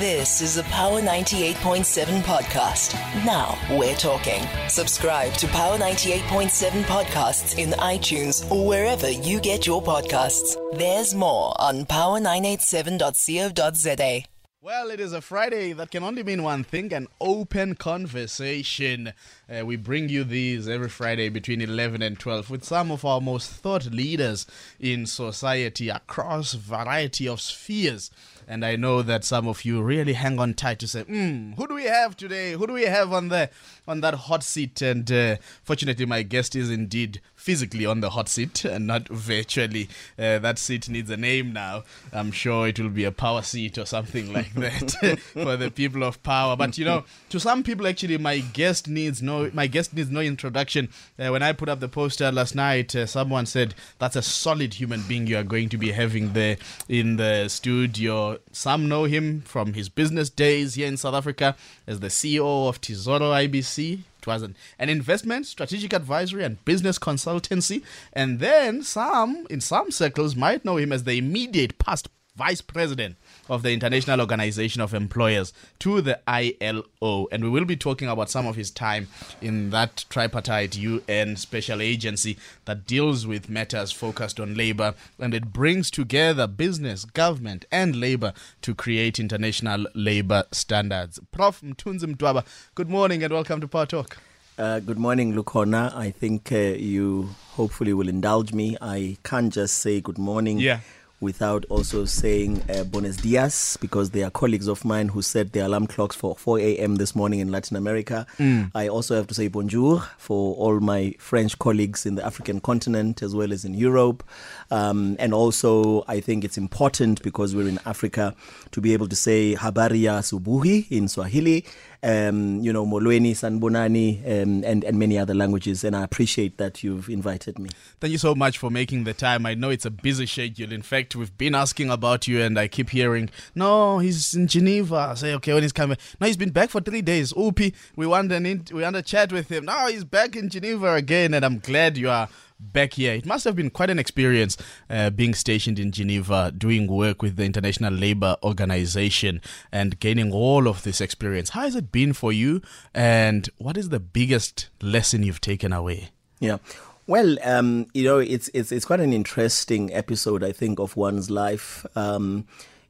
[0.00, 2.94] This is a Power 98.7 podcast.
[3.24, 4.42] Now we're talking.
[4.68, 10.56] Subscribe to Power 98.7 podcasts in iTunes or wherever you get your podcasts.
[10.76, 14.24] There's more on power987.co.za.
[14.64, 19.12] Well, it is a Friday that can only mean one thing an open conversation.
[19.46, 23.20] Uh, we bring you these every Friday between 11 and 12 with some of our
[23.20, 24.46] most thought leaders
[24.80, 28.10] in society across variety of spheres.
[28.46, 31.66] And I know that some of you really hang on tight to say, hmm, who
[31.66, 32.52] do we have today?
[32.52, 33.50] Who do we have on the
[33.88, 34.82] on that hot seat?
[34.82, 39.86] And uh, fortunately, my guest is indeed physically on the hot seat and not virtually.
[40.18, 41.84] Uh, that seat needs a name now.
[42.10, 46.02] I'm sure it will be a power seat or something like that for the people
[46.02, 46.56] of power.
[46.56, 50.20] But you know, to some people, actually, my guest needs no my guest needs no
[50.20, 50.88] introduction.
[51.18, 54.74] Uh, when I put up the poster last night, uh, someone said that's a solid
[54.74, 56.56] human being you are going to be having there
[56.88, 58.38] in the studio.
[58.52, 61.56] Some know him from his business days here in South Africa
[61.86, 64.00] as the CEO of Tesoro IBC.
[64.24, 67.82] It was an, an investment, strategic advisory, and business consultancy.
[68.12, 73.16] And then some, in some circles, might know him as the immediate past vice president
[73.48, 77.28] of the International Organization of Employers to the ILO.
[77.30, 79.08] And we will be talking about some of his time
[79.40, 85.52] in that tripartite UN special agency that deals with matters focused on labor and it
[85.52, 91.18] brings together business, government, and labor to create international labor standards.
[91.32, 91.60] Prof.
[91.60, 94.18] Mthunzi Mdwaba, good morning and welcome to Power Talk.
[94.56, 95.92] Uh, good morning, Lukhona.
[95.94, 98.76] I think uh, you hopefully will indulge me.
[98.80, 100.58] I can't just say good morning.
[100.58, 100.80] Yeah
[101.24, 105.64] without also saying uh, buenos dias because they are colleagues of mine who set their
[105.64, 106.96] alarm clocks for 4 a.m.
[106.96, 108.26] this morning in Latin America.
[108.38, 108.70] Mm.
[108.74, 113.22] I also have to say bonjour for all my French colleagues in the African continent
[113.22, 114.22] as well as in Europe.
[114.70, 118.36] Um, and also, I think it's important because we're in Africa
[118.70, 121.64] to be able to say habari ya subuhi in Swahili
[122.04, 125.82] um, you know, Molweni, Sanbonani, um, and, and many other languages.
[125.84, 127.70] And I appreciate that you've invited me.
[127.98, 129.46] Thank you so much for making the time.
[129.46, 130.70] I know it's a busy schedule.
[130.70, 134.96] In fact, we've been asking about you, and I keep hearing, no, he's in Geneva.
[134.96, 135.96] I say, okay, when he's coming?
[136.20, 137.32] No, he's been back for three days.
[137.32, 139.64] Upi, we want, an we want to chat with him.
[139.64, 142.28] Now he's back in Geneva again, and I'm glad you are
[142.58, 143.14] back here.
[143.14, 144.56] It must have been quite an experience
[144.88, 149.40] uh, being stationed in Geneva, doing work with the International Labour Organization,
[149.72, 151.50] and gaining all of this experience.
[151.50, 152.62] How has it been for you,
[152.94, 156.10] and what is the biggest lesson you've taken away?
[156.40, 156.58] Yeah.
[157.06, 161.30] Well, um, you know, it's it's it's quite an interesting episode, I think, of one's
[161.30, 161.84] life.
[161.96, 162.46] Um,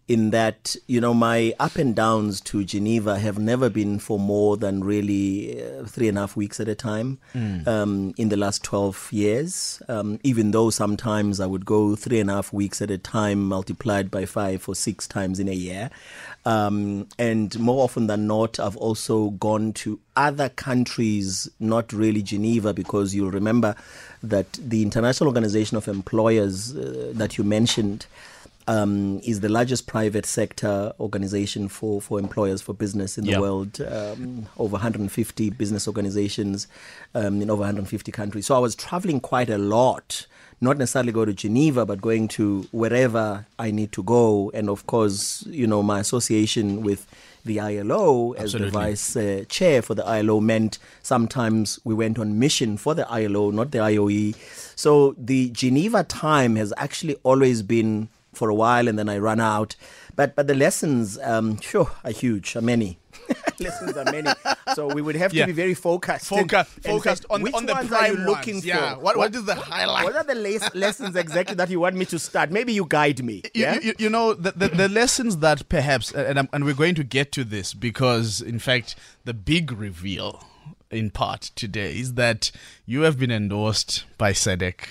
[0.06, 4.56] in that you know my up and downs to Geneva have never been for more
[4.56, 7.18] than really uh, three and a half weeks at a time.
[7.34, 7.66] Mm.
[7.66, 12.30] Um, in the last twelve years, um, even though sometimes I would go three and
[12.30, 15.90] a half weeks at a time, multiplied by five or six times in a year,
[16.44, 22.74] um, and more often than not, I've also gone to other countries, not really Geneva,
[22.74, 23.74] because you'll remember
[24.22, 28.06] that the International Organization of Employers uh, that you mentioned
[28.66, 33.40] um, is the largest private sector organization for, for employers for business in the yep.
[33.40, 33.80] world.
[33.80, 36.66] Um, over 150 business organizations
[37.14, 38.46] um, in over 150 countries.
[38.46, 40.26] So I was traveling quite a lot.
[40.60, 44.50] Not necessarily go to Geneva, but going to wherever I need to go.
[44.54, 47.06] And of course, you know, my association with
[47.44, 48.70] the ILO as Absolutely.
[48.70, 53.06] the vice uh, chair for the ILO meant sometimes we went on mission for the
[53.10, 54.34] ILO, not the IOE.
[54.76, 59.40] So the Geneva time has actually always been for a while and then I run
[59.40, 59.76] out.
[60.16, 62.98] But but the lessons, um, sure, are huge, are many.
[63.60, 64.30] lessons are many.
[64.74, 66.26] So we would have to be very focused.
[66.26, 68.64] Focus, focused on, which on the ones prime are you looking ones?
[68.64, 68.68] for?
[68.68, 68.96] Yeah.
[68.96, 70.04] What, what is the highlight?
[70.04, 72.50] What are the les- lessons exactly that you want me to start?
[72.50, 73.42] Maybe you guide me.
[73.54, 73.74] Yeah?
[73.74, 77.04] You, you, you know, the, the, the, lessons that perhaps, and, and we're going to
[77.04, 80.44] get to this because, in fact, the big reveal
[80.90, 82.50] in part today is that
[82.86, 84.86] you have been endorsed by SADC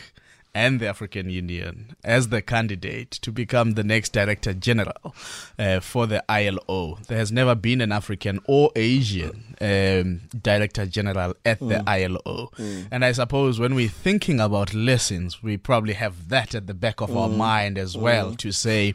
[0.55, 5.15] and the African Union as the candidate to become the next Director General
[5.57, 6.99] uh, for the ILO.
[7.07, 11.69] There has never been an African or Asian um, Director General at mm.
[11.69, 12.51] the ILO.
[12.57, 12.87] Mm.
[12.91, 17.01] And I suppose when we're thinking about lessons, we probably have that at the back
[17.01, 17.17] of mm.
[17.17, 18.37] our mind as well mm.
[18.37, 18.93] to say,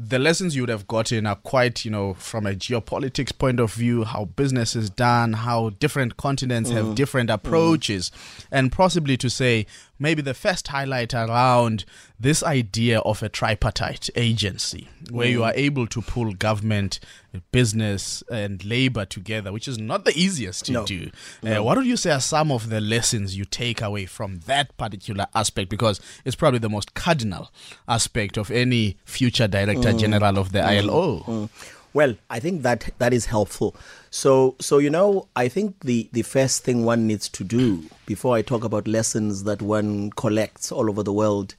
[0.00, 3.72] the lessons you would have gotten are quite, you know, from a geopolitics point of
[3.72, 6.74] view, how business is done, how different continents mm.
[6.74, 8.44] have different approaches, mm.
[8.52, 9.66] and possibly to say
[9.98, 11.84] maybe the first highlight around
[12.20, 15.32] this idea of a tripartite agency where mm.
[15.32, 17.00] you are able to pull government,
[17.52, 20.84] business, and labor together, which is not the easiest to no.
[20.84, 21.10] do.
[21.44, 21.62] Uh, no.
[21.62, 25.26] what would you say are some of the lessons you take away from that particular
[25.34, 25.70] aspect?
[25.70, 27.50] Because it's probably the most cardinal
[27.86, 29.98] aspect of any future director mm.
[29.98, 30.66] general of the mm.
[30.66, 31.48] ILO.
[31.94, 33.74] Well, I think that that is helpful.
[34.10, 38.36] So, so you know, I think the the first thing one needs to do before
[38.36, 41.54] I talk about lessons that one collects all over the world,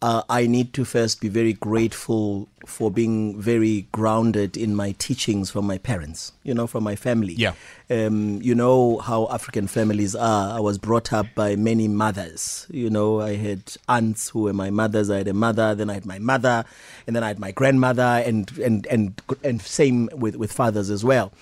[0.00, 5.50] uh, I need to first be very grateful for being very grounded in my teachings
[5.50, 7.32] from my parents, you know, from my family.
[7.32, 7.54] Yeah.
[7.90, 10.56] Um, you know how African families are.
[10.56, 12.66] I was brought up by many mothers.
[12.70, 15.10] You know, I had aunts who were my mothers.
[15.10, 16.64] I had a mother, then I had my mother,
[17.06, 21.04] and then I had my grandmother, and and and and same with with fathers as
[21.04, 21.32] well.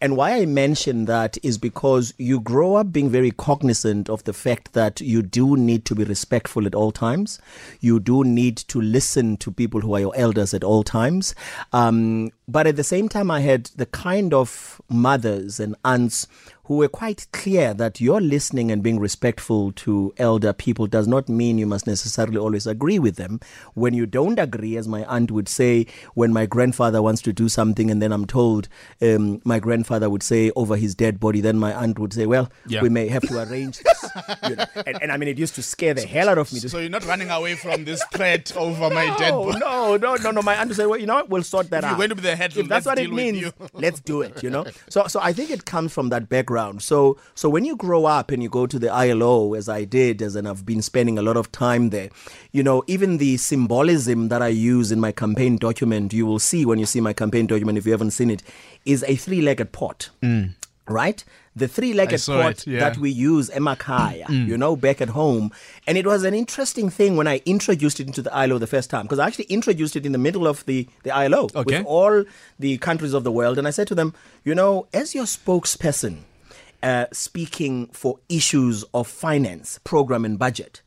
[0.00, 4.34] And why I mention that is because you grow up being very cognizant of the
[4.34, 7.40] fact that you do need to be respectful at all times.
[7.80, 11.34] You do need to listen to people who are your elders at all times.
[11.72, 16.26] Um, but at the same time, I had the kind of mothers and aunts
[16.66, 21.28] who were quite clear that your listening and being respectful to elder people does not
[21.28, 23.38] mean you must necessarily always agree with them.
[23.74, 27.48] When you don't agree, as my aunt would say, when my grandfather wants to do
[27.48, 28.68] something and then I'm told
[29.00, 32.50] um, my grandfather would say over his dead body, then my aunt would say, Well,
[32.66, 32.82] Yeah.
[32.82, 34.10] we may have to arrange this.
[34.48, 34.64] you know.
[34.86, 36.58] and, and I mean, it used to scare the hell out of me.
[36.58, 39.58] So you're not running away from this threat over my dead no, body.
[39.60, 40.42] no, no, no, no.
[40.42, 41.28] My aunt would say, well, you know what?
[41.30, 41.96] We'll sort that If you're out.
[41.98, 44.42] going to be the head, if that's what it means, let's do it.
[44.42, 44.66] You know.
[44.88, 46.55] So, so I think it comes from that background.
[46.80, 50.22] So, so when you grow up and you go to the ILO, as I did,
[50.22, 52.08] as and I've been spending a lot of time there,
[52.52, 56.64] you know, even the symbolism that I use in my campaign document, you will see
[56.64, 58.42] when you see my campaign document, if you haven't seen it,
[58.84, 60.10] is a three-legged pot.
[60.88, 61.24] Right,
[61.56, 62.78] the three-legged pot it, yeah.
[62.78, 64.46] that we use emakaya, Mm.
[64.46, 65.50] you know, back at home.
[65.84, 68.88] And it was an interesting thing when I introduced it into the ILO the first
[68.88, 71.78] time, because I actually introduced it in the middle of the, the ILO Okay.
[71.78, 72.24] with all
[72.60, 73.58] the countries of the world.
[73.58, 74.14] And I said to them,
[74.44, 76.18] you know, as your spokesperson,
[76.86, 80.82] uh, speaking for issues of finance, program, and budget,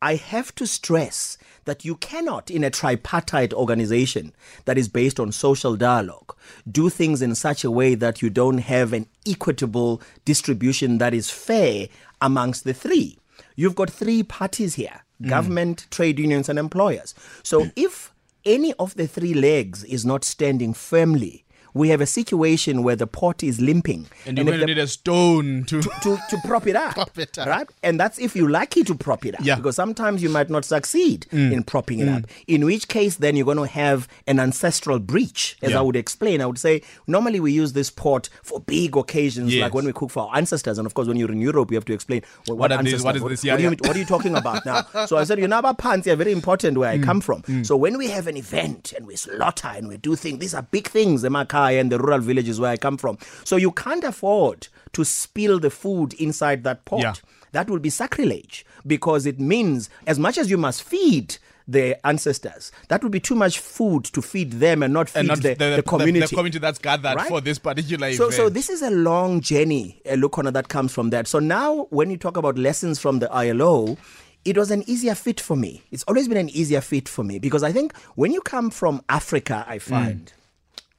[0.00, 4.32] I have to stress that you cannot, in a tripartite organization
[4.64, 6.34] that is based on social dialogue,
[6.70, 11.30] do things in such a way that you don't have an equitable distribution that is
[11.30, 11.88] fair
[12.22, 13.18] amongst the three.
[13.54, 17.14] You've got three parties here government, trade unions, and employers.
[17.42, 18.12] So if
[18.46, 21.41] any of the three legs is not standing firmly,
[21.74, 24.06] we have a situation where the pot is limping.
[24.26, 25.80] And you're going to need a stone to.
[25.82, 26.94] to, to prop it up.
[26.94, 27.46] Prop it up.
[27.48, 27.68] Right?
[27.82, 29.40] And that's if you're lucky to prop it up.
[29.44, 29.54] Yeah.
[29.54, 29.58] Mm.
[29.58, 32.24] Because sometimes you might not succeed in propping it up.
[32.46, 35.78] In which case, then you're going to have an ancestral breach, as Yeah.
[35.78, 36.40] I would explain.
[36.40, 39.62] I would say, normally we use this pot for big occasions, Yes.
[39.62, 40.78] like when we cook for our ancestors.
[40.78, 42.82] And of course, when you're in Europe, you have to explain well, What what, are
[42.82, 43.40] these- what is what, this?
[43.40, 43.88] what Yeah, do you yeah.
[43.88, 44.82] what are you talking about now?
[45.06, 47.04] so I said, you know, about pants are very important where I Mm.
[47.04, 47.42] come from.
[47.64, 50.62] So when we have an event and we slaughter and we do things, these are
[50.62, 51.30] big things, the
[51.70, 53.18] And the rural villages where I come from.
[53.44, 57.00] So you can't afford to spill the food inside that pot.
[57.00, 57.14] Yeah.
[57.52, 61.36] That will be sacrilege because it means as much as you must feed
[61.68, 65.28] the ancestors, that would be too much food to feed them and not feed and
[65.28, 66.20] not the, the, community.
[66.26, 67.28] The, community that's gathered Right?
[67.28, 68.34] for this particular So, event.
[68.36, 71.28] so this is a long journey, uh, Lukhona, that comes from that.
[71.28, 73.96] So now, when you talk about lessons from the ILO,
[74.44, 75.82] it was an easier fit for me.
[75.92, 79.02] It's always been an easier fit for me because I think when you come from
[79.08, 80.32] Africa, I find,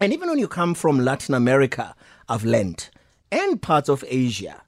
[0.03, 1.95] and even when you come from Latin America,
[2.27, 2.89] I've learned,
[3.31, 4.61] and parts of Asia,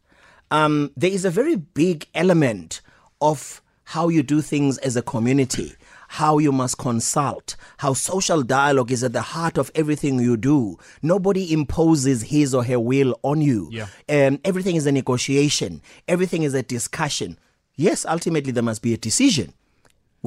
[0.50, 2.80] um, there is a very big element
[3.20, 5.74] of how you do things as a community,
[6.08, 10.78] how you must consult, how social dialogue is at the heart of everything you do.
[11.02, 13.68] Nobody imposes his or her will on you.
[13.74, 13.88] Yeah.
[14.08, 17.38] Um, everything is a negotiation, everything is a discussion.
[17.76, 19.54] Yes, ultimately, there must be a decision.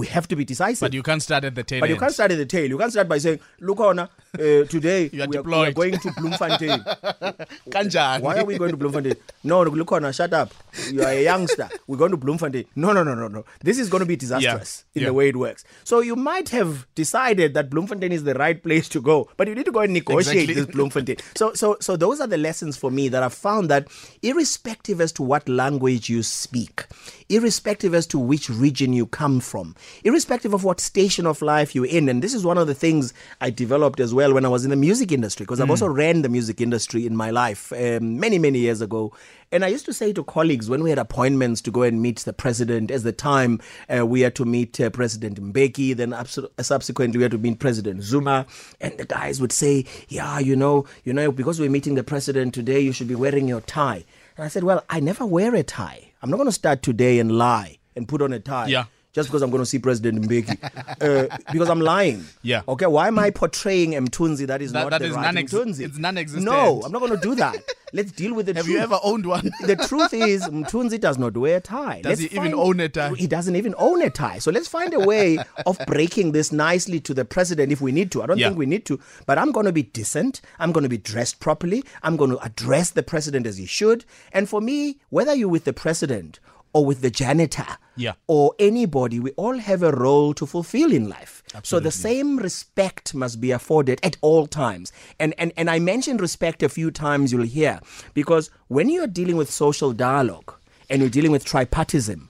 [0.00, 0.80] We have to be decisive.
[0.86, 2.00] but you can't start at the tail But you end.
[2.02, 2.66] can't start at the tail.
[2.72, 5.70] You can't start by saying, "Look, Ona, uh, today You are we, are, we are
[5.72, 6.80] deployed." going to Bloemfontein."
[8.22, 9.16] Why are we going to Bloemfontein?
[9.44, 10.52] No, look, Ona, shut up.
[10.92, 11.68] You are a youngster.
[11.86, 12.66] We're going to Bloemfontein.
[12.76, 13.44] No, no, no, no, no.
[13.62, 15.08] This is going to be disastrous in Yeah.
[15.08, 15.64] the way it works.
[15.84, 19.54] So you might have decided that Bloemfontein is the right place to go, but you
[19.54, 20.54] need to go and negotiate Exactly.
[20.54, 21.16] this Bloemfontein.
[21.34, 23.88] So, so, so those are the lessons for me that I've found that
[24.22, 26.86] irrespective as to what language you speak,
[27.28, 29.74] irrespective as to which region you come from,
[30.04, 33.12] irrespective of what station of life you're in, and this is one of the things
[33.40, 36.22] I developed as well when I was in the music industry, because I've also ran
[36.22, 39.12] the music industry in my life um, many, many years ago.
[39.50, 42.18] And I used to say to colleagues when we had appointments to go and meet
[42.18, 46.50] the president, as the time uh, we had to meet uh, President Mbeki, then abso-
[46.60, 48.44] subsequently we had to meet President Zuma,
[48.78, 52.52] and the guys would say, "Yeah, you know, you know, because we're meeting the president
[52.52, 54.04] today, you should be wearing your tie."
[54.36, 56.12] And I said, "Well, I never wear a tie.
[56.20, 58.84] I'm not going to start today and lie and put on a tie." Yeah.
[59.18, 60.56] Just because I'm going to see President Mbeki,
[61.32, 62.24] uh, because I'm lying.
[62.42, 62.62] Yeah.
[62.68, 62.86] Okay.
[62.86, 65.80] Why am I portraying Mthunzi that is That- not that the is right non-ex- Mthunzi?
[65.86, 66.44] it's non-existent.
[66.44, 67.56] No, I'm not going to do that.
[67.92, 68.76] Let's deal with the Have truth.
[68.76, 69.50] you ever owned one?
[69.64, 72.02] the truth is, Mthunzi does not wear a tie.
[72.02, 73.12] Does Let's he even own a tie?
[73.14, 74.38] He doesn't even own a tie.
[74.38, 78.12] So let's find a way of breaking this nicely to the president if we need
[78.12, 78.22] to.
[78.22, 78.48] I don't Yeah.
[78.48, 80.42] think we need to, but I'm going to be decent.
[80.60, 81.82] I'm going to be dressed properly.
[82.04, 84.04] I'm going to address the president as he should.
[84.32, 86.38] And for me, whether you're with the president
[86.72, 88.12] or with the janitor Yeah.
[88.26, 91.42] or anybody, we all have a role to fulfill in life.
[91.62, 94.92] So the same respect must be afforded at all times.
[95.18, 97.80] And, and and I mentioned respect a few times you'll hear
[98.14, 100.52] because when you're dealing with social dialogue
[100.90, 102.28] and you're dealing with tripartism,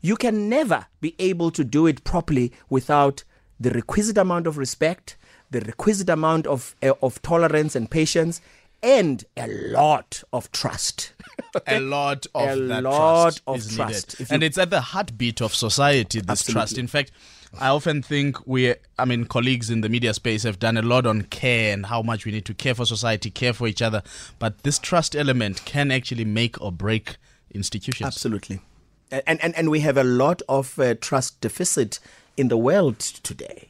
[0.00, 3.24] you can never be able to do it properly without
[3.60, 5.16] the requisite amount of respect,
[5.50, 8.40] the requisite amount of uh, of tolerance and patience
[8.82, 11.12] and a lot of trust.
[11.66, 14.20] A lot of A that lot trust of is trust.
[14.20, 14.32] needed.
[14.32, 16.52] And it's at the heartbeat of society this Absolutely.
[16.54, 17.10] trust in fact
[17.58, 21.06] i often think we i mean colleagues in the media space have done a lot
[21.06, 24.02] on care and how much we need to care for society care for each other
[24.38, 27.16] but this trust element can actually make or break
[27.52, 28.60] institutions Absolutely.
[29.10, 31.98] And, and, and we have a lot of uh, trust deficit
[32.36, 33.68] in the world today.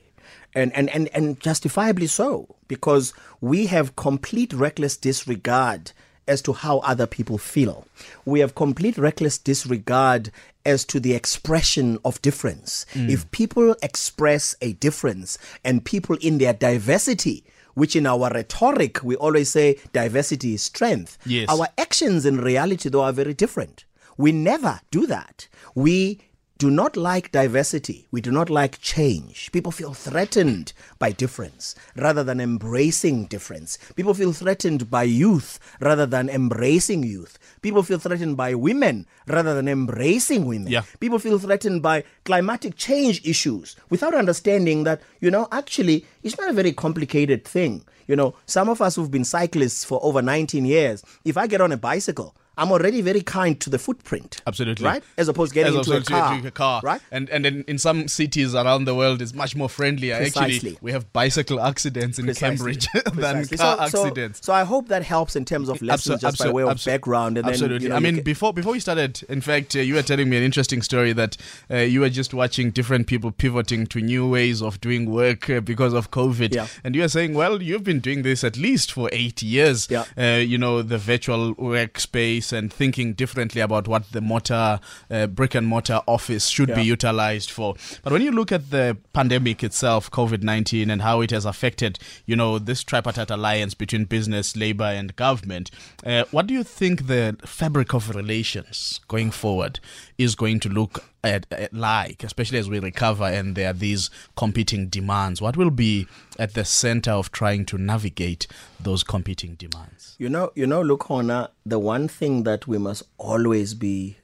[0.53, 5.93] And, and, and, and justifiably so, because we have complete reckless disregard
[6.29, 7.87] as to how other people feel.
[8.25, 10.31] We have complete reckless disregard
[10.65, 12.85] as to the expression of difference.
[12.95, 13.09] Mm.
[13.11, 17.45] If people express a difference and people in their diversity,
[17.75, 21.49] which in our rhetoric we always say diversity is strength, Yes.
[21.49, 23.85] our actions in reality though are very different.
[24.17, 25.47] We never do that.
[25.77, 26.19] We
[26.59, 28.09] do not like diversity.
[28.11, 29.53] We do not like change.
[29.53, 33.79] People feel threatened by difference rather than embracing difference.
[33.95, 37.39] People feel threatened by youth rather than embracing youth.
[37.63, 40.73] People feel threatened by women rather than embracing women.
[40.73, 40.83] Yeah.
[40.99, 46.51] People feel threatened by climatic change issues without understanding that, you know, actually, it's not
[46.51, 47.85] a very complicated thing.
[48.09, 51.61] You know, some of us who've been cyclists for over 19 years, if I get
[51.61, 54.43] on a bicycle, I'm already very kind to the footprint.
[54.47, 54.85] Absolutely.
[54.85, 55.03] Right?
[55.17, 56.35] As opposed to getting As into a car.
[56.35, 56.81] into a car.
[56.85, 57.01] Right?
[57.11, 60.15] And and in, in some cities around the world, it's much more friendlier.
[60.17, 62.57] Actually, we have bicycle accidents in Precisely.
[62.57, 63.15] Cambridge than
[63.47, 63.57] Precisely.
[63.59, 64.45] car So- so- accidents.
[64.45, 67.39] So, I hope that helps in terms of lessons, Abso- just by way of background.
[67.39, 69.95] And then, you know, I mean, ca- before before we started, in fact, uh, you
[69.95, 71.37] were telling me an interesting story that
[71.71, 75.61] uh, you were just watching different people pivoting to new ways of doing work uh,
[75.61, 76.67] because of COVID, Yeah.
[76.85, 79.89] and you were saying, well, you've been doing this at least for eight years.
[79.91, 80.05] Yeah.
[80.17, 85.55] Uh, you know, the virtual workspace and thinking differently about what the mortar, uh, brick
[85.55, 87.75] and mortar office should be utilized for.
[88.03, 91.99] But when you look at the pandemic itself, COVID 19, and how it has affected,
[92.27, 95.71] you know, this tripartite alliance between business, labor, and government,
[96.05, 99.81] uh, what do you think the fabric of relations going forward
[100.17, 104.11] is going to look at, at like, especially as we recover and there are these
[104.37, 105.41] competing demands?
[105.41, 106.07] What will be
[106.39, 108.47] at the center of trying to navigate
[108.81, 110.17] those competing demands?
[110.19, 114.17] You know, you know, Lukhona, the one thing that we must always be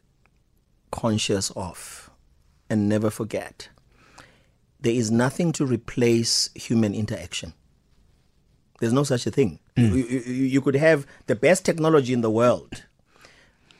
[0.90, 2.10] conscious of
[2.70, 3.68] and never forget,
[4.80, 7.52] there is nothing to replace human interaction.
[8.80, 9.60] There's no such a thing.
[9.76, 9.90] Mm.
[9.90, 12.84] You, you, you- you could have the best technology in the world.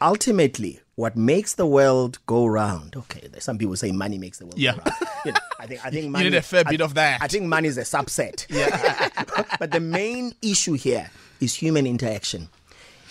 [0.00, 2.94] Ultimately, what makes the world go round?
[2.96, 4.72] Okay, there's some people say money makes the world Yeah.
[4.76, 4.96] go round.
[5.24, 6.24] You know, I think I think money.
[6.26, 7.22] you need a fair I- bit of that.
[7.22, 8.46] I think money is a subset.
[8.54, 9.08] Yeah.
[9.58, 11.10] but the main issue here
[11.40, 12.48] is human interaction.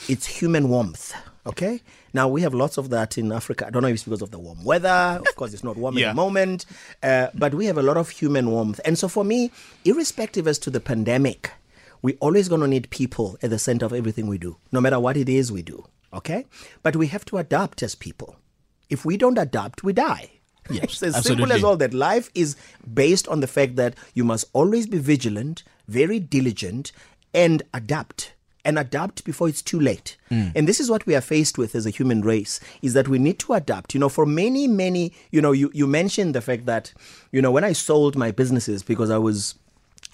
[0.07, 1.13] It's human warmth.
[1.45, 1.81] Okay.
[2.13, 3.67] Now we have lots of that in Africa.
[3.67, 5.19] I don't know if it's because of the warm weather.
[5.27, 6.07] Of course, it's not warm Yeah.
[6.07, 6.65] at the moment,
[7.01, 8.79] uh, but we have a lot of human warmth.
[8.85, 9.51] And so, for me,
[9.83, 11.51] irrespective as to the pandemic,
[12.01, 14.99] we're always going to need people at the center of everything we do, no matter
[14.99, 15.85] what it is we do.
[16.13, 16.46] Okay.
[16.82, 18.38] But we have to adapt as people.
[18.89, 20.29] If we don't adapt, we die.
[20.70, 21.93] Yes, it's as simple as all that.
[21.93, 22.55] Life is
[22.93, 26.93] based on the fact that you must always be vigilant, very diligent,
[27.34, 28.34] and adapt.
[28.63, 30.15] And adapt before it's too late.
[30.32, 30.53] Mm.
[30.55, 33.20] And this is what we are faced with as a human race is that we
[33.20, 33.93] need to adapt.
[33.93, 36.93] You know, for many, many, you know, you, you mentioned the fact that,
[37.34, 39.55] you know, when I sold my businesses because I was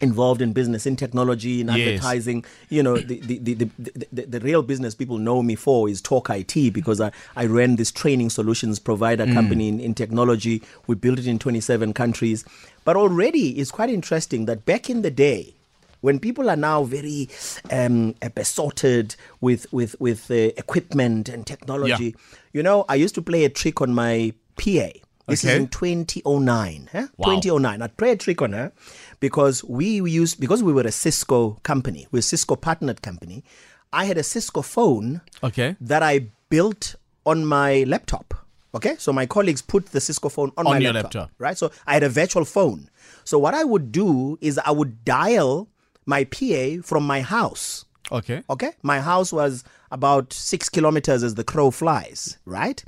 [0.01, 1.77] involved in business, in technology, in Yes.
[1.77, 5.89] advertising, you know, the, the, the, the, the, the, real business people know me for
[5.89, 10.61] is Talk IT because I, I ran this training solutions provider company in, in technology.
[10.87, 12.45] We built it in 27 countries.
[12.85, 15.55] But already it's quite interesting that back in the day,
[16.01, 17.27] when people are now very
[17.71, 22.37] um, besotted with with with uh, equipment and technology, Yeah.
[22.53, 24.91] you know, I used to play a trick on my PA.
[25.29, 25.53] This Okay.
[25.55, 26.89] is in 2009.
[26.91, 27.07] Huh?
[27.17, 27.35] Wow.
[27.35, 27.81] 2009.
[27.81, 28.71] I'd play a trick on her
[29.19, 33.43] because we used because we were a Cisco company, we're a Cisco partnered company.
[33.91, 35.75] I had a Cisco phone Okay.
[35.81, 36.95] that I built
[37.25, 38.33] on my laptop.
[38.75, 41.31] Okay, so my colleagues put the Cisco phone on, On my your laptop, laptop.
[41.39, 41.57] right?
[41.57, 42.87] So I had a virtual phone.
[43.23, 45.67] So what I would do is I would dial
[46.05, 47.85] my PA from my house.
[48.11, 48.43] Okay.
[48.47, 48.71] Okay.
[48.83, 52.83] My house was about six kilometers as the crow flies, right?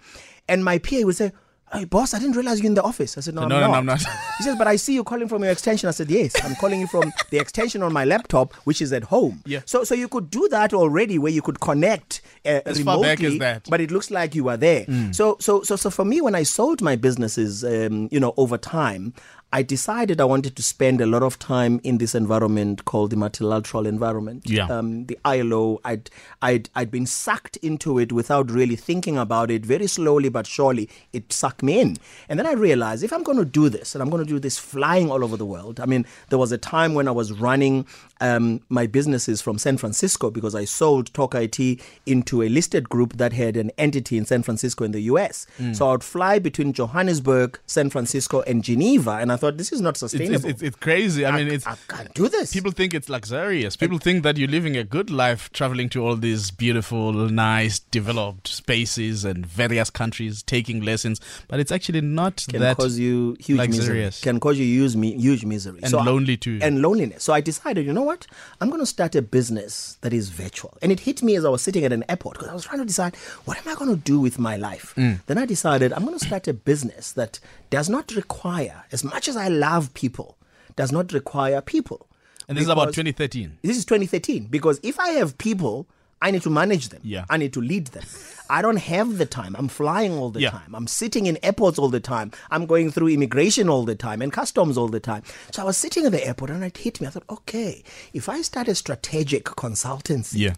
[0.48, 1.31] And my PA would say,
[1.73, 3.17] Hey, boss, I didn't realize you're in the office.
[3.17, 3.71] I said, No, I'm No, no, not.
[3.71, 3.99] no, I'm not.
[4.37, 5.87] he says, But I see you calling from your extension.
[5.87, 9.03] I said, Yes, I'm calling you from the extension on my laptop, which is at
[9.05, 9.41] home.
[9.45, 9.61] Yeah.
[9.65, 13.01] So, so you could do that already where you could connect uh, As remotely, far
[13.15, 13.67] back as that.
[13.69, 14.85] but it looks like you are there.
[15.13, 18.57] So, so, so, so for me, when I sold my businesses, um, you know, over
[18.57, 19.13] time,
[19.53, 23.17] I decided I wanted to spend a lot of time in this environment called the
[23.17, 24.50] multilateral environment.
[24.50, 24.67] Yeah.
[24.67, 26.10] Um, the ILO, I'd,
[26.41, 29.65] I'd, I'd been sucked into it without really thinking about it.
[29.65, 31.98] Very slowly but surely, it sucked me in.
[32.29, 34.39] And then I realized if I'm going to do this, and I'm going to do
[34.39, 35.81] this flying all over the world.
[35.81, 37.86] I mean, there was a time when I was running
[38.21, 41.59] um, my businesses from San Francisco because I sold Talk IT
[42.05, 45.47] into a listed group that had an entity in San Francisco in the US.
[45.59, 45.75] Mm.
[45.75, 49.17] So I would fly between Johannesburg, San Francisco, and Geneva.
[49.17, 50.35] And I thought, this is not sustainable.
[50.35, 51.25] it's, it's, it's crazy.
[51.25, 52.53] I mean, it's I can't do this.
[52.53, 53.75] people think it's luxurious.
[53.75, 58.47] People think that you're living a good life traveling to all these beautiful, nice, developed
[58.47, 61.19] spaces and various countries, taking lessons.
[61.47, 63.77] But it's actually not that it can that cause you huge misery.
[63.77, 64.21] luxurious.
[64.21, 66.59] Can cause you huge, huge misery and I- lonely too.
[66.61, 67.23] and loneliness.
[67.23, 68.11] So I decided, you know what?
[68.60, 70.77] I'm going to start a business that is virtual.
[70.82, 72.80] And it hit me as I was sitting at an airport because I was trying
[72.80, 73.15] to decide
[73.46, 74.94] what am I going to do with my life.
[74.96, 75.20] Mm.
[75.25, 77.39] Then I decided I'm going to start a business that
[77.70, 80.38] does not require, as much as I love people,
[80.75, 82.08] does not require people.
[82.48, 83.60] and this is about 2013.
[83.62, 85.88] this is 2013 because if I have people,
[86.21, 87.01] I need to manage them.
[87.03, 87.25] Yeah.
[87.29, 88.03] I need to lead them.
[88.49, 89.55] I don't have the time.
[89.57, 90.51] I'm flying all the Yeah.
[90.51, 90.75] time.
[90.75, 92.31] I'm sitting in airports all the time.
[92.51, 95.23] I'm going through immigration all the time and customs all the time.
[95.51, 97.07] So I was sitting at the airport and it hit me.
[97.07, 100.55] I thought, okay, if I start a strategic consultancy Yeah.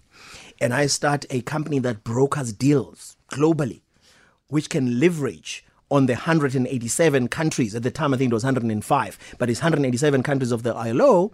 [0.59, 3.81] and I start a company that brokers deals globally,
[4.47, 7.75] which can leverage on the 187 countries.
[7.75, 11.31] At the time, I think it was 105, but it's 187 countries of the ILO.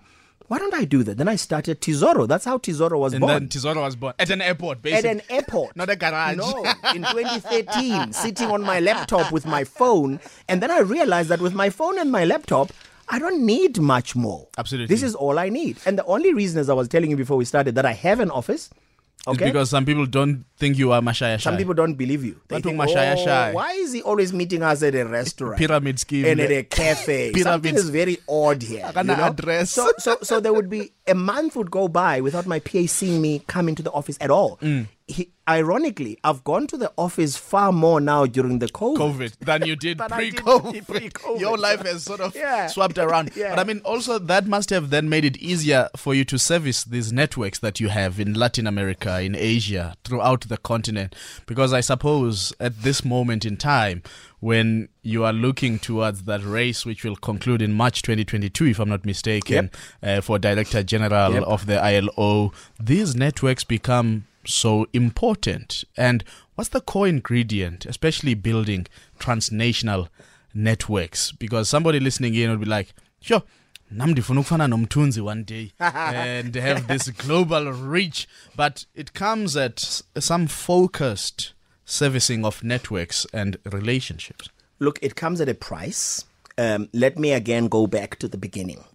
[0.50, 1.18] Why don't I do that?
[1.18, 2.26] Then I started Tesoro.
[2.26, 3.34] That's how Tesoro was And born.
[3.34, 5.76] then Tesoro was born at an airport, at an airport.
[5.82, 6.38] Not a garage.
[6.38, 6.64] No,
[6.96, 10.20] in 2013, sitting on my laptop with my phone.
[10.48, 12.72] And then I realized that with my phone and my laptop,
[13.08, 14.48] I don't need much more.
[14.58, 14.94] Absolutely.
[14.94, 15.78] This is all I need.
[15.86, 18.20] And the only reason, as I was telling you before we started, that I have
[18.20, 18.70] an office.
[19.28, 22.40] It's because some people don't think you are Mashaya Some people don't believe you.
[22.48, 25.58] They think, mashaya oh, shy." why is he always meeting us at a restaurant?
[25.58, 26.26] Pyramid scheme.
[26.26, 27.32] And at a cafe.
[27.34, 28.90] Pyramid Something is very odd here.
[28.96, 29.14] You know?
[29.16, 29.72] address.
[29.72, 33.22] So, so, so there would be a month would go by without my PA seeing
[33.22, 34.58] me come into the office at all.
[34.62, 34.88] Mm.
[35.12, 38.98] He, ironically, I've gone to the office far more now during the COVID.
[38.98, 40.88] COVID than you did Than I did pre-COVID.
[40.92, 41.40] pre-COVID.
[41.40, 42.68] Your life has sort of Yeah.
[42.68, 43.32] swapped around.
[43.36, 43.56] Yeah.
[43.56, 46.84] But I mean, also that must have then made it easier for you to service
[46.84, 51.16] these networks that you have in Latin America, in Asia, throughout the continent.
[51.48, 54.04] Because I suppose at this moment in time,
[54.42, 58.90] when you are looking towards that race, which will conclude in March 2022, if I'm
[58.90, 59.72] not mistaken,
[60.04, 61.44] uh, for Director General Yep.
[61.44, 65.84] of the ILO, these networks become so important.
[65.98, 66.24] And
[66.56, 68.88] what's the core ingredient, especially building
[69.20, 70.10] transnational
[70.54, 71.32] networks?
[71.32, 73.44] Because somebody listening in would be like, sure.
[73.92, 80.04] nam ndifuna ukufana nomthunzi one day and have this global reach but it comes at
[80.20, 81.54] some focused
[81.86, 84.50] servicing of networks and relationships
[84.80, 86.24] Look, it comes at a price.
[86.58, 88.86] Um, let me again go back to the beginning.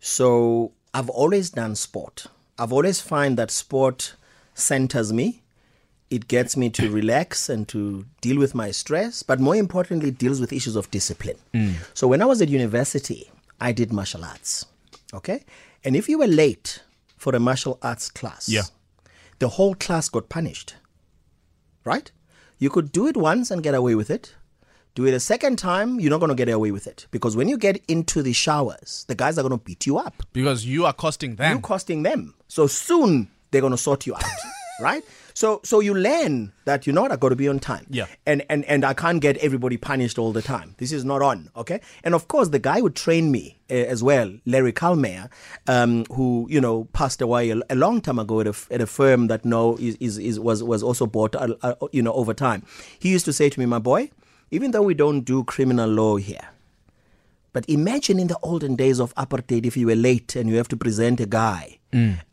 [0.00, 2.26] So I've always done sport.
[2.58, 4.14] I've always find that sport
[4.54, 5.42] centers me.
[6.10, 10.18] It gets me to relax and to deal with my stress, but more importantly, it
[10.18, 11.36] deals with issues of discipline.
[11.52, 11.74] Mm.
[11.94, 14.66] So when I was at university, I did martial arts.
[15.12, 15.44] Okay?
[15.82, 16.82] And if you were late
[17.16, 18.62] for a martial arts class, Yeah.
[19.38, 20.74] the whole class got punished
[21.84, 22.10] right?
[22.58, 24.34] You could do it once and get away with it.
[24.94, 27.06] Do it a second time, you're not going to get away with it.
[27.10, 30.22] Because when you get into the showers, the guys are going to beat you up.
[30.32, 32.34] because you are costing them You're costing them.
[32.48, 34.24] So soon they're going to sort you out,
[34.80, 35.04] right?
[35.32, 37.86] So so you learn that you know what I got to be on time.
[37.90, 38.06] Yeah.
[38.24, 40.74] And and and I can't get everybody punished all the time.
[40.78, 41.80] This is not on, okay?
[42.04, 45.28] And of course the guy who trained me uh, as well, Larry Kalmeyer,
[45.66, 48.86] um, who you know passed away a, a long time ago at a, at a
[48.86, 52.32] firm that no is, is, is was was also bought uh, uh, you know over
[52.32, 52.64] time.
[52.98, 54.10] He used to say to me, my boy,
[54.52, 56.48] even though we don't do criminal law here,
[57.52, 60.68] but imagine in the olden days of apartheid, if you were late and you have
[60.68, 61.78] to present a guy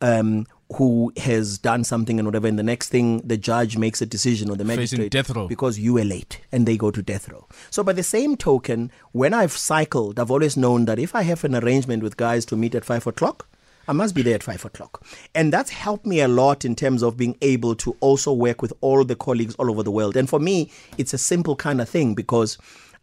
[0.01, 4.05] um, who has done something and whatever, and the next thing the judge makes a
[4.05, 5.47] decision or the magistrate death row.
[5.47, 7.47] because you were late and they go to death row.
[7.69, 11.43] So, by the same token, when I've cycled, I've always known that if I have
[11.43, 13.47] an arrangement with guys to meet at five o'clock,
[13.88, 15.03] I must be there at five o'clock.
[15.36, 18.71] And that's helped me a lot in terms of being able to also work with
[18.81, 20.15] all the colleagues all over the world.
[20.15, 22.57] And for me, it's a simple kind of thing because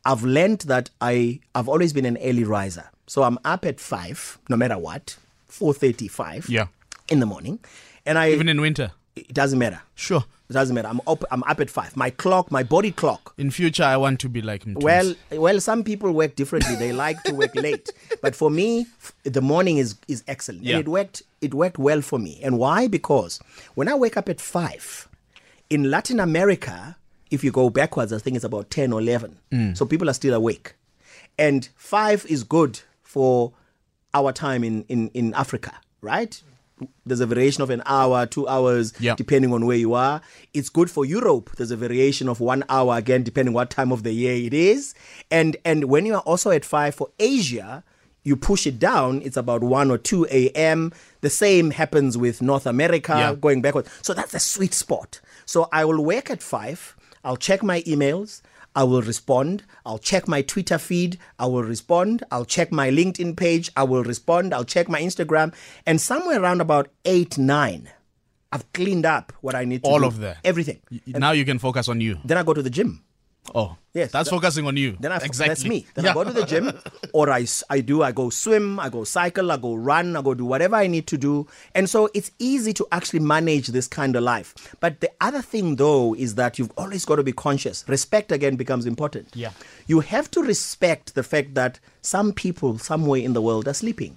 [0.07, 2.88] I've learned that I, I've always been an early riser.
[3.07, 5.16] So I'm up at five, no matter what,
[5.50, 6.48] 4.35.
[6.48, 6.66] Yeah.
[7.09, 7.59] In the morning,
[8.07, 8.92] and I Even in winter.
[9.16, 9.81] it doesn't matter.
[9.94, 10.25] Sure.
[10.49, 10.88] It doesn't matter.
[10.88, 11.25] I'm up.
[11.31, 11.94] I'm up at five.
[11.94, 13.35] My clock, my body clock.
[13.37, 14.75] In future, I want to be like him.
[14.81, 16.75] Well, well, some people work differently.
[16.77, 17.90] They like to work late,
[18.23, 18.87] but for me,
[19.25, 20.64] the morning is is excellent.
[20.64, 20.77] Yeah.
[20.77, 21.23] And it worked.
[21.42, 22.40] It worked well for me.
[22.42, 22.88] And why?
[22.88, 23.40] Because
[23.75, 25.07] when I wake up at five,
[25.68, 26.97] in Latin America,
[27.31, 29.38] if you go backwards, I think it's about ten or eleven.
[29.53, 29.77] Mm.
[29.77, 30.75] So people are still awake,
[31.38, 33.53] and five is good for
[34.14, 36.40] our time in in in Africa, right?
[37.07, 39.14] There's a variation of an hour, two hours, Yeah.
[39.17, 40.21] depending on where you are.
[40.55, 41.51] It's good for Europe.
[41.57, 44.95] There's a variation of one hour again, depending what time of the year it is.
[45.31, 47.85] And and when you are also at five for Asia,
[48.25, 49.23] you push it down.
[49.25, 50.93] It's about one or two a.m.
[51.23, 53.35] The same happens with North America, Yeah.
[53.35, 53.88] going backwards.
[54.03, 55.21] So that's a sweet spot.
[55.47, 56.95] So I will wake at five.
[57.25, 58.43] I'll check my emails.
[58.79, 59.64] I will respond.
[59.85, 61.19] I'll check my Twitter feed.
[61.37, 62.23] I will respond.
[62.31, 63.71] I'll check my LinkedIn page.
[63.77, 64.55] I will respond.
[64.55, 65.53] I'll check my Instagram.
[65.85, 67.91] And somewhere around about eight, nine,
[68.53, 70.07] I've cleaned up what I need to All do.
[70.07, 70.37] of that.
[70.45, 70.79] Everything.
[70.93, 72.19] Y- now you can focus on you.
[72.25, 73.03] Then I go to the gym.
[73.55, 74.97] Oh, Yes, That's that- focusing on you.
[75.01, 75.49] Then I, exactly.
[75.49, 75.87] that's me.
[75.95, 76.11] Then Yeah.
[76.13, 76.71] I go to the gym,
[77.13, 80.35] or I I do, I go swim, I go cycle, I go run, I go
[80.35, 81.49] do whatever I need to do.
[81.75, 84.55] And so it's easy to actually manage this kind of life.
[84.79, 87.85] But the other thing, though, is that you've always got to be conscious.
[87.89, 89.29] Respect, again, becomes important.
[89.35, 89.51] Yeah.
[89.89, 94.17] You have to respect the fact that some people somewhere in the world are sleeping.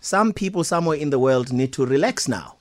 [0.00, 2.56] Some people somewhere in the world need to relax now.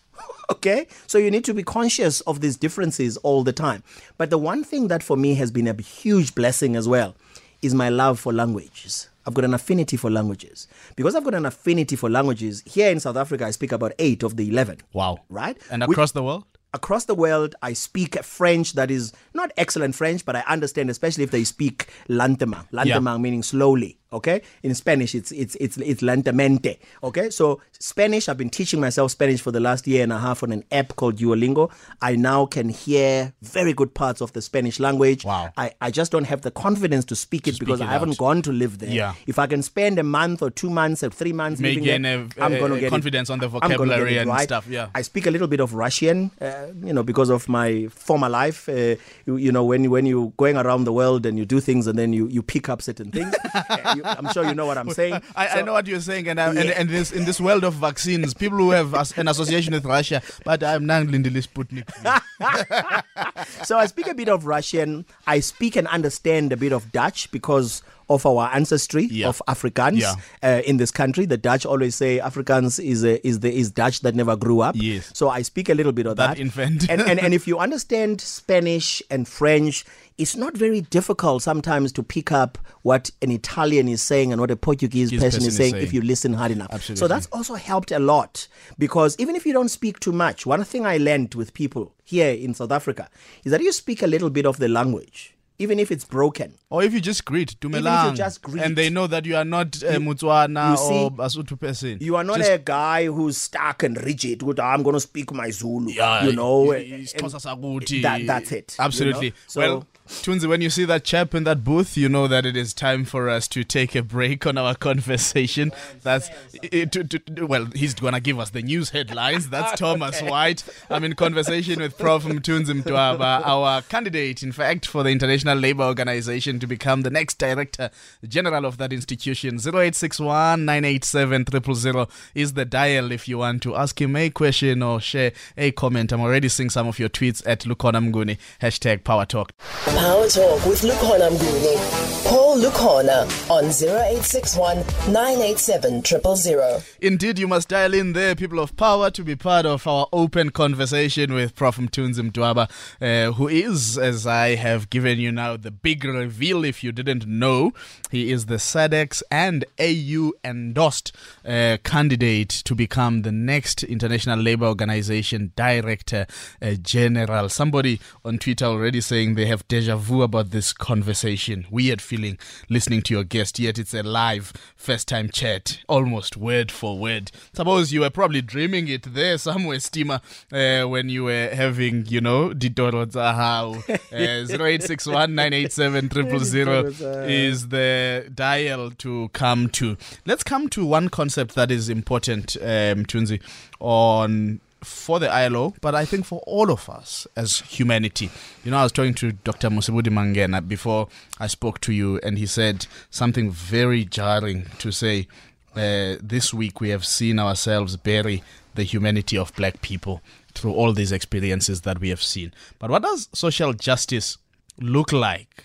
[0.51, 0.87] Okay?
[1.07, 3.83] So you need to be conscious of these differences all the time.
[4.17, 7.15] But the one thing that for me has been a huge blessing as well
[7.61, 9.09] is my love for languages.
[9.25, 10.67] I've got an affinity for languages.
[10.95, 14.21] Because I've got an affinity for languages, here in South Africa, I speak about eight
[14.23, 14.81] of the 11.
[14.91, 15.19] Wow.
[15.29, 15.57] Right?
[15.71, 16.45] And across the world?
[16.73, 21.23] across the world, I speak French that is not excellent French, but I understand, especially
[21.23, 22.69] if they speak lentement.
[22.71, 23.97] Lentement meaning slowly.
[24.13, 26.77] Okay, in Spanish, it's it's it's it's lentamente.
[27.03, 30.43] Okay, so Spanish, I've been teaching myself Spanish for the last year and a half
[30.43, 31.71] on an app called Duolingo.
[32.01, 35.25] I now can hear very good parts of the Spanish language.
[35.25, 35.51] Wow.
[35.57, 38.17] I, I just don't have the confidence to speak it because it I haven't out.
[38.17, 38.89] gone to live there.
[38.91, 39.15] Yeah.
[39.27, 42.01] If I can spend a month or two months or three months May living gain
[42.03, 42.89] there, a- I'm gonna a get it.
[42.91, 44.43] confidence on the I'm gonna get vocabulary it and right.
[44.43, 44.89] stuff, yeah.
[44.93, 48.69] I speak a little bit of Russian, uh, you know, because of my former life.
[48.69, 48.95] Uh,
[49.25, 51.97] you, you know, when when you're going around the world and you do things and
[51.97, 53.33] then you, you pick up certain things.
[53.53, 55.21] Uh, you, I'm sure you know what I'm saying.
[55.35, 56.73] I, I know what you're saying, and, I, Yeah.
[56.77, 60.63] and this in this world of vaccines, people who have an association with Russia, but
[60.63, 61.89] I'm not Lindley Sputnik.
[63.65, 65.05] so I speak a bit of Russian.
[65.27, 69.27] I speak and understand a bit of Dutch because of our ancestry Yeah.
[69.29, 70.15] of Africans Yeah.
[70.41, 71.25] uh, in this country.
[71.25, 74.75] The Dutch always say Africans is a, is the is Dutch that never grew up.
[74.77, 75.11] Yes.
[75.13, 76.39] So I speak a little bit of That that.
[76.39, 76.89] infant.
[76.89, 79.85] and, and and if you understand Spanish and French,
[80.17, 84.51] it's not very difficult sometimes to pick up what an Italian is saying and what
[84.51, 85.83] a Portuguese person, person is saying, saying.
[85.83, 86.67] if you listen hard enough.
[86.71, 86.99] Absolutely.
[86.99, 90.63] So that's also helped a lot because even if you don't speak too much, one
[90.63, 93.09] thing I learned with people here in South Africa
[93.43, 96.53] is that you speak a little bit of the language, even if it's broken.
[96.69, 98.63] or if you just greet, you Dumelang, just greet.
[98.63, 101.97] and they know that you are not eh, a Mutswana you see, or Basotho person.
[102.01, 104.41] You are not Just- a guy who's stuck and rigid.
[104.41, 105.91] With, ah, I'm going to speak my Zulu.
[105.91, 108.85] Yeah, you know, i- eh, and- i- that- that's it, you know?
[108.85, 109.33] Absolutely.
[109.47, 112.57] So- well, Tunzi, when you see that chap in that booth, you know that it
[112.57, 115.71] is time for us to take a break on our conversation.
[116.01, 116.29] That's
[116.61, 119.49] it, to, to, well, he's gonna give us the news headlines.
[119.49, 120.63] That's Thomas White.
[120.89, 122.23] I'm in conversation with Prof.
[122.23, 127.37] Mthunzi Mdwaba, our candidate, in fact, for the International Labour Organization to become the next
[127.37, 127.89] director
[128.27, 129.55] general of that institution.
[129.55, 134.99] 0861 987 000 is the dial if you want to ask him a question or
[134.99, 136.11] share a comment.
[136.11, 139.53] I'm already seeing some of your tweets at Lukhona Mnguni, hashtag Power Talk.
[139.97, 142.03] Power Talk with Lukhona Mnguni.
[142.27, 144.77] Call Lukhona on 0861
[145.11, 146.03] 987
[146.35, 146.81] 000.
[147.01, 150.49] Indeed, you must dial in there, people of power, to be part of our open
[150.49, 151.77] conversation with Prof.
[151.77, 152.69] Mthunzi Mdwaba,
[153.01, 157.27] uh, who is, as I have given you now, the big reveal if you didn't
[157.27, 157.73] know.
[158.09, 161.11] He is the SADEX and AU endorsed
[161.45, 166.25] uh, candidate to become the next International Labour Organization Director
[166.61, 167.49] uh, General.
[167.49, 171.65] Somebody on Twitter already saying they have deja vu about this conversation.
[171.69, 172.37] Weird feeling
[172.69, 177.31] listening to your guest, yet it's a live first time chat, almost word for word.
[177.53, 180.21] Suppose you were probably dreaming it there somewhere, Steamer,
[180.53, 183.83] uh, when you were having, you know, Ditoro Zahao.
[184.13, 189.97] Uh, 0861 987 000 is the dial to come to.
[190.25, 193.41] Let's come to one concept that is important, um, Tunzi,
[193.79, 198.29] on for the ILO, but I think for all of us as humanity.
[198.63, 199.69] You know, I was talking to Dr.
[199.69, 201.07] Mosibudi Mangena before
[201.39, 205.27] I spoke to you, and he said something very jarring to say
[205.75, 208.43] uh, this week we have seen ourselves bury
[208.75, 210.21] the humanity of black people
[210.53, 212.53] through all these experiences that we have seen.
[212.79, 214.37] But what does social justice
[214.79, 215.63] look like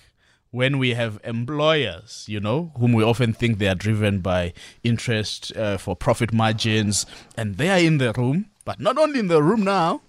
[0.50, 5.54] when we have employers, you know, whom we often think they are driven by interest
[5.56, 7.04] uh, for profit margins,
[7.36, 10.00] and they are in the room, but not only in the room now,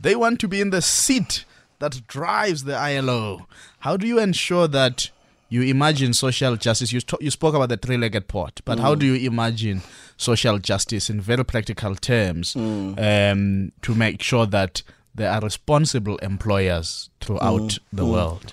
[0.00, 1.44] they want to be in the seat
[1.78, 3.46] that drives the ILO.
[3.80, 5.10] How do you ensure that
[5.48, 6.92] you imagine social justice?
[6.92, 9.82] You, you spoke about the three legged pot, but how do you imagine
[10.16, 14.82] social justice in very practical terms um, to make sure that
[15.14, 18.52] there are responsible employers throughout the world?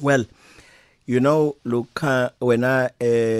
[0.00, 0.26] Well,
[1.06, 2.90] you know, Luca, when I uh,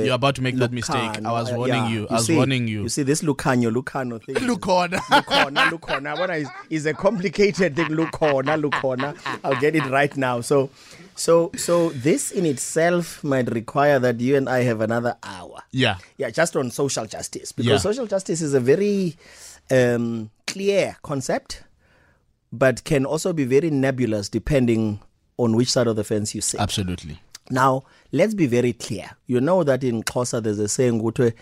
[0.05, 1.25] You're about to make that mistake.
[1.25, 2.07] I was warning you.
[2.09, 2.83] I was see, warning you.
[2.85, 4.37] You see, this Lucano, Lucano thing.
[4.37, 4.99] Lucona.
[4.99, 6.19] Lucona, Lucona.
[6.19, 7.89] What is is a complicated thing.
[7.89, 9.17] Lucona, Lucona.
[9.43, 10.41] I'll get it right now.
[10.43, 10.71] So,
[11.17, 15.63] so, so this in itself might require that you and I have another hour.
[15.73, 15.97] Yeah.
[16.19, 17.79] Yeah, just on social justice because Yeah.
[17.79, 19.17] social justice is a very
[19.73, 21.65] um, clear concept,
[22.53, 25.01] but can also be very nebulous depending
[25.39, 26.61] on which side of the fence you sit.
[26.61, 27.21] Absolutely.
[27.51, 27.83] Now,
[28.13, 29.11] let's be very clear.
[29.27, 31.33] You know that in Xhosa there's a saying ukuthi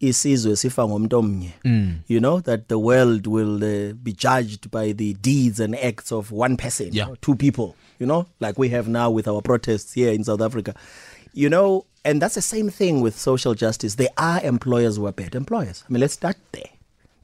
[0.00, 1.52] isizwe sifa ngomuntu omnye.
[1.64, 1.98] Mm.
[2.08, 6.32] You know that the world will uh, be judged by the deeds and acts of
[6.32, 7.14] one person, Yeah.
[7.20, 10.74] two people, you know, like we have now with our protests here in South Africa.
[11.34, 13.94] You know, and that's the same thing with social justice.
[13.94, 15.84] There are employers who are bad employers.
[15.88, 16.70] I mean, let's start there.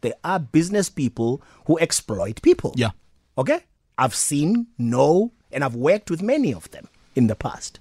[0.01, 2.73] There are business people who exploit people.
[2.77, 2.91] Yeah.
[3.37, 3.61] Okay?
[3.99, 7.81] I've seen, know, and I've worked with many of them in the past.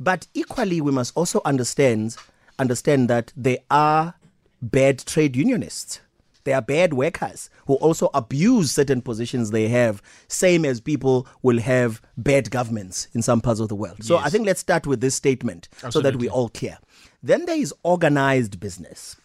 [0.00, 2.16] But equally, we must also understand
[2.58, 4.14] understand that there are
[4.62, 6.00] bad trade unionists.
[6.44, 11.60] There are bad workers who also abuse certain positions they have, same as people will
[11.60, 14.02] have bad governments in some parts of the world.
[14.02, 16.78] So I think let's start with this statement so that we're all clear.
[17.22, 19.16] Then there is organized business.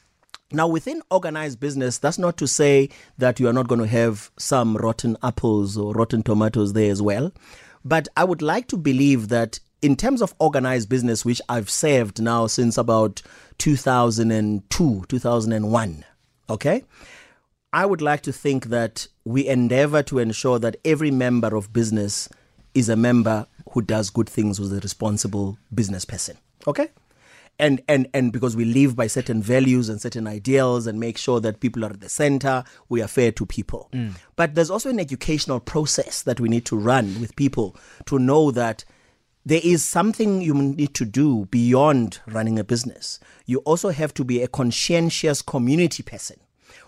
[0.52, 4.30] Now, within organized business, that's not to say that you are not going to have
[4.38, 7.32] some rotten apples or rotten tomatoes there as well.
[7.84, 12.20] But I would like to believe that in terms of organized business, which I've served
[12.20, 13.22] now since about
[13.60, 16.06] 2002, 2001,
[16.50, 16.84] okay?
[17.72, 22.28] I would like to think that we endeavor to ensure that every member of business
[22.74, 26.40] is a member who does good things with a responsible business person.
[26.66, 26.90] Okay?
[27.60, 31.40] And and and because we live by certain values and certain ideals and make sure
[31.42, 33.90] that people are at the center, we are fair to people.
[33.94, 34.16] Mm.
[34.36, 38.50] But there's also an educational process that we need to run with people to know
[38.50, 38.84] that
[39.46, 43.20] there is something you need to do beyond running a business.
[43.46, 46.38] You also have to be a conscientious community person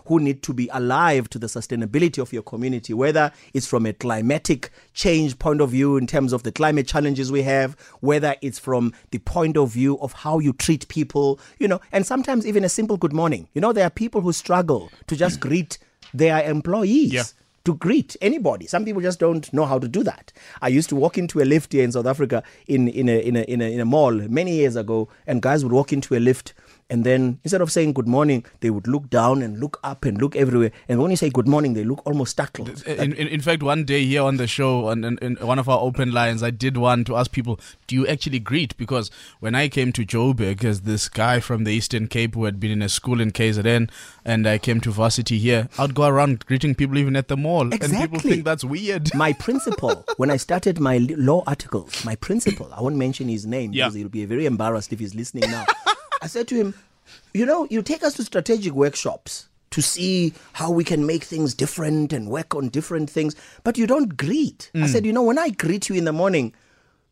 [0.06, 3.92] who need to be alive to the sustainability of your community, whether it's from a
[3.92, 8.58] climatic change point of view in terms of the climate challenges we have, whether it's
[8.58, 12.64] from the point of view of how you treat people, you know, and sometimes even
[12.64, 13.48] a simple good morning.
[13.52, 15.78] You know, there are people who struggle to just greet
[16.14, 17.24] their employees Yeah.
[17.68, 18.66] To greet anybody.
[18.66, 20.32] Some people just don't know how to do that.
[20.62, 23.36] I used to walk into a lift here in South Africa in, in, a, in,
[23.36, 26.18] a, in, a, in a mall many years ago, and guys would walk into a
[26.18, 26.54] lift.
[26.90, 30.18] And then instead of saying good morning, they would look down and look up and
[30.18, 30.72] look everywhere.
[30.88, 32.82] And when you say good morning, they look almost startled.
[32.86, 35.68] In, in, in fact, one day here on the show, on, in, in one of
[35.68, 38.74] our open lines, I did one to ask people, do you actually greet?
[38.78, 42.58] Because when I came to Joburg as this guy from the Eastern Cape who had
[42.58, 43.90] been in a school in KZN,
[44.24, 47.62] and I came to varsity here, I'd go around greeting people even at the mall.
[47.72, 49.14] And people think that's weird.
[49.14, 53.72] my principal, when I started my law articles, my principal, I won't mention his name
[53.74, 53.84] Yeah.
[53.84, 55.66] because he'll be very embarrassed if he's listening now.
[56.20, 56.74] I said to him,
[57.34, 61.54] You know, you take us to strategic workshops to see how we can make things
[61.54, 64.70] different and work on different things, but you don't greet.
[64.74, 64.86] I hmm.
[64.86, 66.54] said, You know, when I greet you in the morning,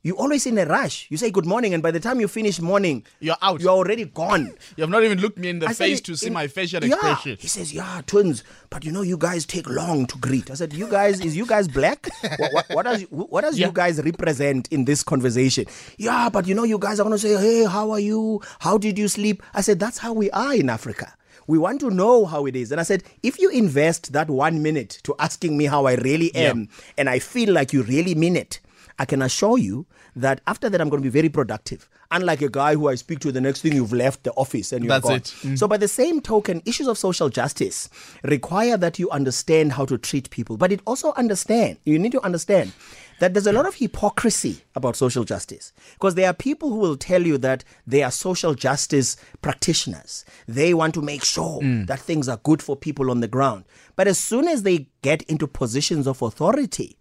[0.06, 1.06] you're always in a rush.
[1.10, 3.60] You say good morning, and by the time you finish morning, You're out.
[3.60, 4.54] You're already gone.
[4.76, 6.46] You have not even looked me in the I face it to see in- my
[6.46, 6.94] facial yeah.
[6.94, 7.36] expression.
[7.40, 10.72] He says, "Yeah, twins, but you know, you guys take long to greet." I said,
[10.72, 12.08] "You guys, is you guys black?
[12.38, 13.66] what, what, what does what does Yeah.
[13.66, 15.66] you guys represent in this conversation?"
[15.98, 18.40] Yeah, but you know, you guys are gonna say, "Hey, how are you?
[18.60, 21.12] How did you sleep?" I said, "That's how we are in Africa."
[21.48, 22.72] We want to know how it is.
[22.72, 26.32] And I said, if you invest that one minute to asking me how I really
[26.34, 26.50] Yeah.
[26.50, 28.58] am, and I feel like you really mean it,
[28.98, 31.88] I can assure you that after that, I'm going to be very productive.
[32.10, 34.84] Unlike a guy who I speak to, the next thing you've left the office and
[34.84, 35.16] you're That's gone.
[35.16, 35.24] it.
[35.24, 35.58] Mm.
[35.58, 37.88] So, by the same token, issues of social justice
[38.22, 42.24] require that you understand how to treat people, but it also understand you need to
[42.24, 42.72] understand
[43.18, 46.96] that there's a lot of hypocrisy about social justice because there are people who will
[46.96, 50.24] tell you that they are social justice practitioners.
[50.46, 53.64] They want to make sure that things are good for people on the ground,
[53.96, 56.96] but as soon as they get into positions of authority,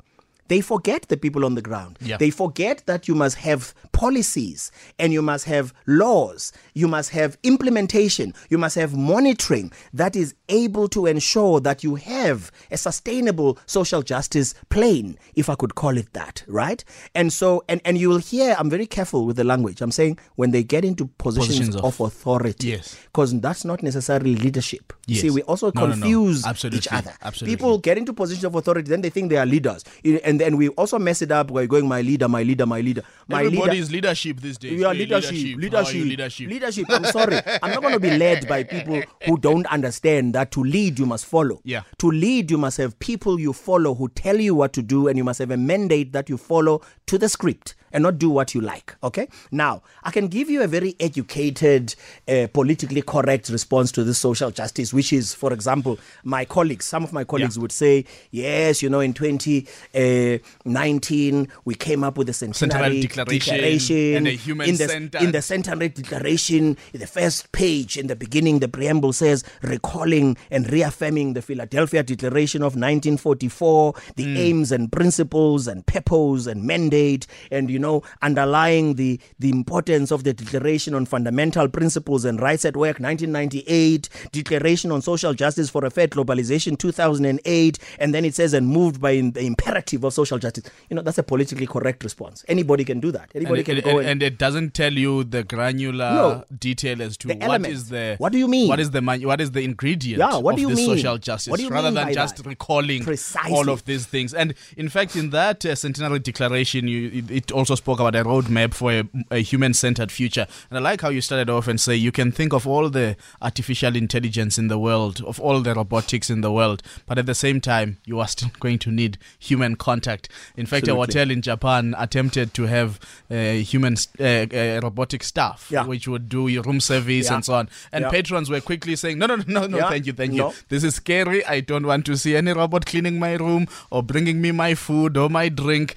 [0.47, 1.97] They forget the people on the ground.
[2.01, 2.17] Yeah.
[2.17, 6.51] They forget that you must have policies and you must have laws.
[6.73, 8.33] You must have implementation.
[8.49, 14.01] You must have monitoring that is able to ensure that you have a sustainable social
[14.01, 16.83] justice plane, if I could call it that, right?
[17.13, 19.81] And so, and, and you will hear, I'm very careful with the language.
[19.81, 22.95] I'm saying when they get into positions, Positions of- of, authority, Yes.
[23.05, 24.93] because that's not necessarily leadership.
[25.07, 25.21] You Yes.
[25.21, 25.93] See, we also No, no, no.
[25.93, 26.77] confuse Absolutely.
[26.79, 27.13] each other.
[27.21, 27.55] Absolutely.
[27.55, 29.83] People get into positions of authority, then they think they are leaders,
[30.23, 33.03] and then we also mess it up by going, "My leader, my leader, my leader,
[33.27, 34.77] my Everybody leader." is leadership these days.
[34.77, 36.49] We are leadership, leadership, leadership.
[36.49, 36.85] leadership.
[36.89, 40.63] I'm sorry, I'm not going to be led by people who don't understand that to
[40.63, 41.61] lead you must follow.
[41.63, 41.83] Yeah.
[41.99, 45.17] To lead you must have people you follow who tell you what to do, and
[45.17, 48.53] you must have a mandate that you follow to the script and not do what
[48.53, 48.95] you like.
[49.03, 49.27] Okay.
[49.51, 51.95] Now I can give you a very educated,
[52.27, 56.85] uh, politically correct response to this social justice, which is, for example, my colleagues.
[56.85, 57.61] Some of my colleagues Yeah.
[57.61, 64.17] would say, yes, you know, in 2019 we came up with the centenary, Centenary Declaration
[64.17, 68.07] and a human in the, centered- in the centenary declaration, in the first page, in
[68.07, 74.37] the beginning, the preamble says, recalling and reaffirming the Philadelphia Declaration of 1944, the Hmm.
[74.37, 77.84] aims and principles and purpose and mandate, and you know,
[78.21, 84.09] underlying the the importance of the Declaration on Fundamental Principles and Rights at Work, 1998,
[84.31, 88.99] Declaration on Social Justice for a Fair Globalization, 2008, and then it says, and moved
[89.01, 90.65] by the imperative of social justice.
[90.89, 92.43] You know, that's a politically correct response.
[92.47, 93.29] Anybody can do that.
[93.35, 96.43] Anybody and, can it, go and, and it doesn't tell you the granular No.
[96.57, 98.67] detail as to what is the What do you mean?
[98.67, 100.97] what is the what is the ingredient Yeah, what of do you this mean?
[100.97, 102.45] social justice What do you rather mean than just that?
[102.45, 103.51] recalling Precisely.
[103.51, 107.51] all of these things and in fact in that uh, centenary declaration you it, it
[107.51, 111.21] also spoke about a roadmap for a, a human-centered future and I like how you
[111.21, 115.21] started off and say you can think of all the artificial intelligence in the world
[115.25, 118.49] of all the robotics in the world but at the same time you are still
[118.59, 122.99] going to need human contact in fact a hotel in Japan attempted to have
[123.31, 125.85] uh, human uh, uh, robotic staff Yeah.
[125.85, 127.35] which would do your room service Yeah.
[127.35, 128.09] and so on and Yeah.
[128.09, 130.49] patrons were quickly saying no no no no, no thank you thank No.
[130.49, 134.03] you this is scary i don't want to see any robot cleaning my room or
[134.03, 135.95] bringing me my food or my drink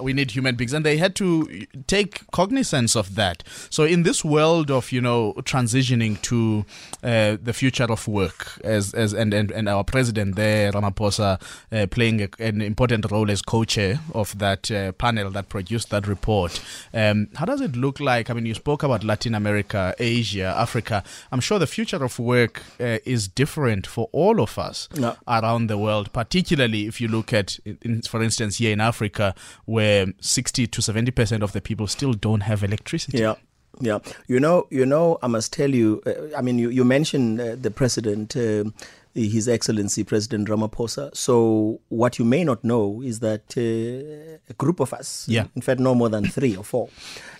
[0.00, 0.72] we need human beings.
[0.72, 3.42] And they had to take cognizance of that.
[3.70, 6.64] So in this world of you know transitioning to
[7.02, 11.40] uh, the future of work as as and and, and our president there ramaphosa
[11.72, 16.06] uh, playing a, an important role as co-chair of that uh, panel that produced that
[16.06, 16.60] report.
[16.92, 18.30] Um, how does it look like?
[18.30, 21.02] I mean you spoke about latin america asia africa.
[21.32, 25.16] I'm sure the future of work uh, is different for all of us No.
[25.26, 29.34] around the world, particularly if you look at, in, for instance, here in Africa,
[29.66, 33.18] where 60 to 70 percent of the people still don't have electricity.
[33.18, 33.34] Yeah.
[33.78, 35.18] Yeah, you know, you know.
[35.22, 36.00] I must tell you.
[36.06, 38.72] Uh, I mean, you you mentioned uh, the president, um
[39.14, 41.10] His Excellency President Ramaphosa.
[41.14, 45.44] So what you may not know is that uh, a group of us, Yeah.
[45.54, 46.88] in fact, no more than three or four,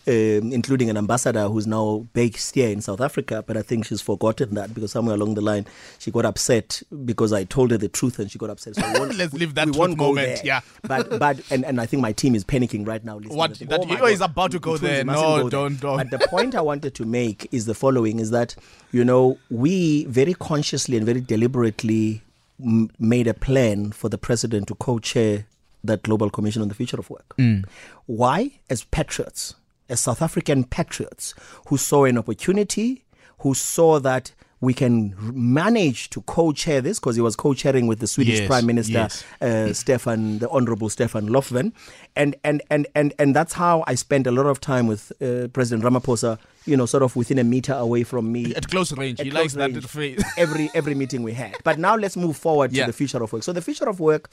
[0.09, 4.01] Um, including an ambassador who's now based here in South Africa, but I think she's
[4.01, 5.67] forgotten that because somewhere along the line
[5.99, 8.77] she got upset because I told her the truth and she got upset.
[8.77, 8.83] So
[9.17, 10.41] Let's leave that we won't go moment, there.
[10.45, 10.61] yeah.
[10.85, 13.17] but but and, and I think my team is panicking right now.
[13.17, 15.03] listening What- that Oh is about to go there.
[15.05, 15.51] No, go there.
[15.51, 15.97] don't- don't.
[15.97, 18.55] But the point I wanted to make is the following: is that
[18.93, 22.23] you know we very consciously and very deliberately
[22.65, 25.47] m- made a plan for the president to co-chair
[25.83, 27.35] that global commission on the future of work.
[27.39, 27.65] Mm.
[28.07, 28.53] Why?
[28.71, 29.57] As patriots,
[29.89, 31.35] as South African patriots
[31.69, 33.05] who saw an opportunity,
[33.41, 38.07] who saw that we can manage to co-chair this because he was co-chairing with the
[38.07, 39.23] Swedish Yes, Prime Minister yes.
[39.43, 41.73] uh, Stefan, the Honourable Stefan Löfven,
[42.17, 45.49] and and and and and that's how I spent a lot of time with uh,
[45.49, 46.39] President Ramaphosa.
[46.65, 48.55] You know, sort of within a meter away from me.
[48.55, 49.21] At close range.
[49.21, 50.25] At he close likes that phrase.
[50.39, 51.55] every every meeting we had.
[51.63, 52.87] But now let's move forward to Yeah.
[52.87, 53.43] the future of work.
[53.43, 54.33] So the future of work,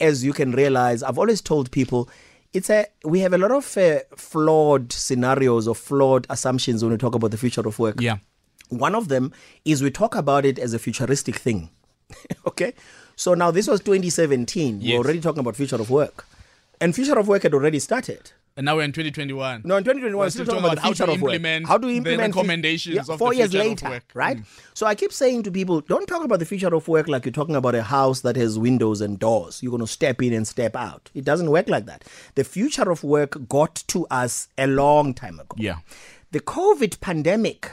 [0.00, 2.08] as you can realize, I've always told people.
[2.54, 6.98] It's a we have a lot of uh, flawed scenarios or flawed assumptions when we
[6.98, 8.00] talk about the future of work.
[8.00, 8.18] yeah.
[8.70, 9.32] One of them
[9.64, 11.68] is we talk about it as a futuristic thing.
[12.46, 12.72] okay?
[13.14, 14.80] So now this was 2017.
[14.80, 14.92] Yes.
[14.92, 16.26] We're already talking about future of work.
[16.80, 18.32] And future of work had already started.
[18.56, 19.62] And now we're in 2021.
[19.64, 21.94] No, in 2021, We're still still talking about, about how to implement How do we
[21.94, 24.04] the implement recommendations of the four years future of later, work.
[24.14, 24.36] right?
[24.38, 24.44] Mm.
[24.74, 27.32] So I keep saying to people, don't talk about the future of work like you're
[27.32, 29.60] talking about a house that has windows and doors.
[29.60, 31.10] You're going to step in and step out.
[31.14, 32.04] It doesn't work like that.
[32.36, 35.56] The future of work got to us a long time ago.
[35.58, 35.78] Yeah.
[36.30, 37.72] The COVID pandemic,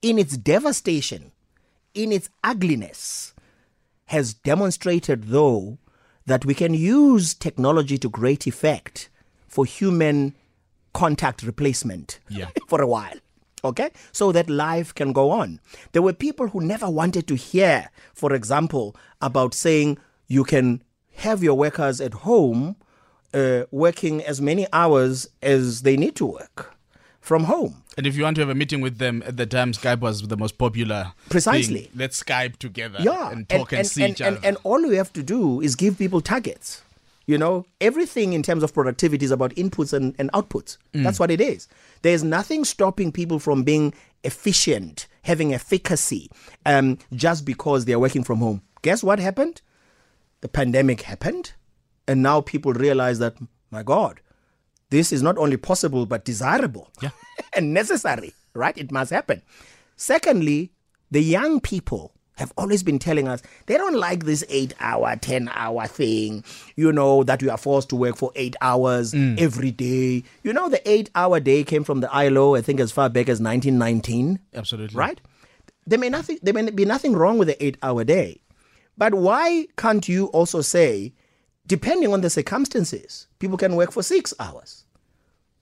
[0.00, 1.32] in its devastation,
[1.92, 3.34] in its ugliness,
[4.06, 5.78] has demonstrated, though,
[6.26, 9.08] that we can use technology to great effect
[9.52, 10.34] for human
[10.94, 12.48] contact replacement Yeah.
[12.68, 13.18] for a while.
[13.64, 13.90] Okay?
[14.12, 15.60] So that life can go on.
[15.92, 20.82] There were people who never wanted to hear, for example, about saying you can
[21.16, 22.76] have your workers at home
[23.34, 26.74] uh, working as many hours as they need to work
[27.20, 27.82] from home.
[27.98, 30.22] And if you want to have a meeting with them at the time, Skype was
[30.28, 31.12] the most popular.
[31.28, 31.82] Precisely.
[31.82, 31.90] thing.
[31.94, 34.46] Let's Skype together Yeah, and talk and, see and, each and, other.
[34.48, 36.82] and all we have to do is give people targets.
[37.26, 40.76] You know, everything in terms of productivity is about inputs and, and outputs.
[40.92, 41.04] Mm.
[41.04, 41.68] That's what it is.
[42.02, 43.94] There's nothing stopping people from being
[44.24, 46.30] efficient, having efficacy,
[46.66, 48.62] um, just because they're working from home.
[48.82, 49.62] Guess what happened?
[50.40, 51.52] The pandemic happened,
[52.08, 53.36] and now people realize that,
[53.70, 54.20] my God,
[54.90, 57.10] this is not only possible but desirable Yeah.
[57.54, 58.76] and necessary, right?
[58.76, 59.42] It must happen.
[59.96, 60.72] Secondly,
[61.10, 65.48] the young people have always been telling us they don't like this eight hour, 10
[65.52, 66.42] hour thing,
[66.76, 69.38] you know, that we are forced to work for eight hours mm.
[69.38, 70.22] every day.
[70.42, 73.28] You know, the eight hour day came from the ILO, I think, as far back
[73.28, 74.96] as 1919 Absolutely.
[74.96, 75.20] right?
[75.86, 78.40] There may nothing there may be nothing wrong with the eight hour day.
[78.96, 81.12] But why can't you also say,
[81.66, 84.84] depending on the circumstances, people can work for six hours?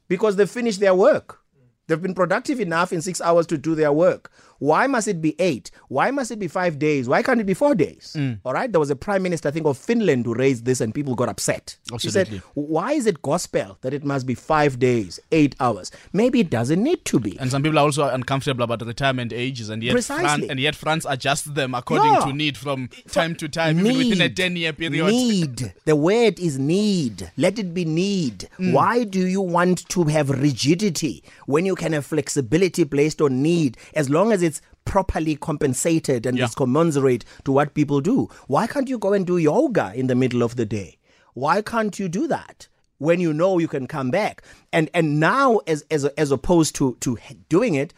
[0.09, 1.41] Because they've finished their work.
[1.87, 4.31] They've been productive enough in six hours to do their work.
[4.61, 5.71] Why must it be eight?
[5.89, 7.09] Why must it be five days?
[7.09, 8.17] Why can't it be four days?
[8.45, 8.71] All right.
[8.71, 11.29] There was a prime minister, I think, of Finland who raised this and people got
[11.29, 11.77] upset.
[11.93, 12.39] Absolutely.
[12.39, 15.91] said, Why is it gospel that it must be five days, eight hours?
[16.13, 17.39] Maybe it doesn't need to be.
[17.41, 20.25] And some people are also uncomfortable about retirement ages, and yet Precisely.
[20.25, 22.21] France, and yet France adjusts them according Yeah.
[22.27, 25.07] to need from time to time, even within a ten-year period.
[25.07, 25.73] Need.
[25.87, 27.31] The word is need.
[27.39, 28.49] Let it be need.
[28.59, 28.73] Mm.
[28.73, 33.77] Why do you want to have rigidity when you can have flexibility placed on need
[33.95, 34.49] as long as it's
[34.91, 36.47] properly compensated and Yeah.
[36.47, 38.28] it's commensurate to what people do?
[38.49, 40.99] Why can't you go and do yoga in the middle of the day?
[41.34, 42.66] Why can't you do that?
[42.99, 46.97] When you know you can come back, and and now as as as opposed to
[47.01, 47.16] to
[47.49, 47.95] doing it,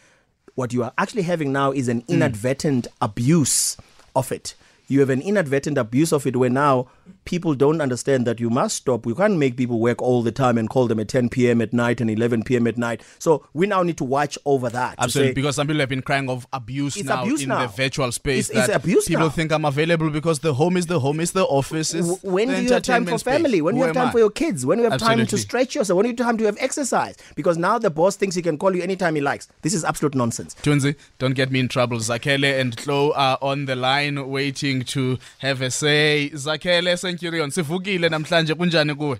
[0.55, 2.12] what you are actually having now is an hmm.
[2.12, 3.76] inadvertent abuse
[4.14, 4.55] of it.
[4.86, 6.88] You have an inadvertent abuse of it where now
[7.24, 9.07] people don't understand that you must stop.
[9.07, 11.61] You can't make people work all the time and call them at 10 p.m.
[11.61, 12.66] at night and 11 p.m.
[12.66, 13.03] at night.
[13.18, 14.96] So we now need to watch over that.
[14.98, 17.61] Absolutely, because some people have been crying of abuse It's now abuse in now.
[17.62, 18.50] the virtual space.
[18.50, 19.30] It's- it's that abuse people now.
[19.30, 22.61] think I'm available because the home is the home, is the office, is when do
[22.62, 23.34] you have time for space.
[23.34, 23.61] family?
[23.62, 24.12] When do you have time I?
[24.12, 24.64] for your kids?
[24.66, 25.96] When do you have time to stretch yourself?
[25.96, 27.16] When do you have time to have exercise?
[27.36, 29.48] Because now the boss thinks he can call you anytime he likes.
[29.62, 30.55] This is absolute nonsense.
[30.62, 31.98] Tunzi, don't get me in trouble.
[31.98, 36.30] Zakele and Chlo are on the line waiting to have a say.
[36.34, 39.16] Zakele, Centurion, sivukile namhlanje kunjani kuwe?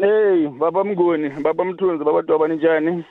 [0.00, 3.04] Hey, baba Mnguni, baba Mthunzi, baba Dwaba ninjani?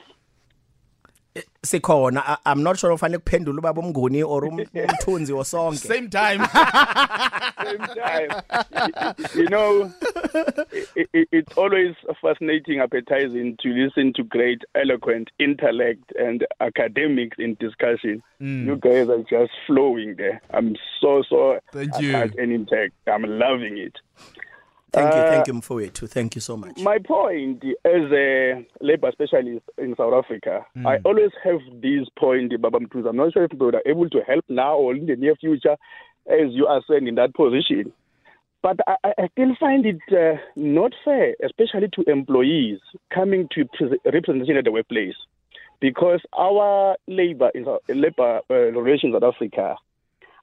[1.62, 4.58] Sikhona I- i'm not sure ufanele kuphendula ubaba umnguni or um-
[4.88, 6.40] umthunzi osonke Same time.
[7.64, 9.14] Same time.
[9.34, 9.90] you know,
[10.94, 17.54] it, it, it's always fascinating, appetizing to listen to great, eloquent intellect and academics in
[17.60, 18.22] discussion.
[18.40, 20.40] You guys are just flowing there.
[20.50, 22.10] I'm so, so Thank you.
[22.10, 22.94] attached and intact.
[23.06, 23.96] I'm loving it.
[24.92, 29.10] Thank you Uh, thank you mfowethu thank you so much My point as a labor
[29.12, 33.08] specialist in South Africa, I always have this point, Baba Mtuza.
[33.10, 35.76] I'm not sure if people are able to help now or in the near future
[36.26, 37.92] as you are saying in that position.
[38.62, 42.80] But I, I- still find it uh, not fair, especially to employees
[43.14, 45.14] coming to pres- representation at the workplace,
[45.80, 49.76] because our labor in labor uh, relations in South Africa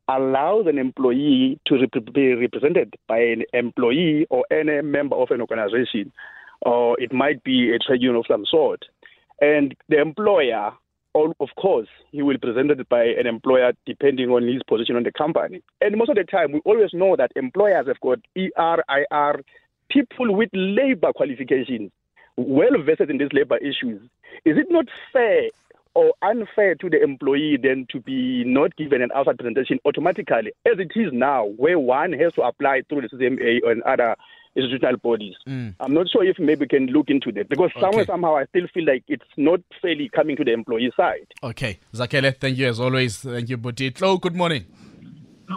[0.08, 5.42] allows an employee to rep- be represented by an employee or any member of an
[5.42, 6.12] organization,
[6.62, 8.86] or it might be a trade union of some sort.
[9.42, 10.72] And the employer,
[11.14, 15.12] of course, he will be presented by an employer depending on his position on the
[15.12, 15.62] company.
[15.82, 19.42] And most of the time, we always know that employers have got ER, IR,
[19.90, 21.92] people with labor qualifications,
[22.38, 24.02] well vested in these labor issues.
[24.46, 25.50] Is it not fair
[25.96, 30.78] or unfair to the employee then to be not given an outside presentation automatically, as
[30.78, 34.16] it is now, where one has to apply through the CMA and other
[34.56, 35.36] institutional bodies?
[35.48, 35.76] Mm.
[35.80, 38.68] I'm not sure if maybe we can look into that because somewhere, somehow, I still
[38.74, 41.28] feel like it's not fairly coming to the employee side.
[41.42, 43.18] okay, Zakele, thank you as always.
[43.18, 43.92] Thank you, Buti.
[43.92, 44.66] Chlo, good morning.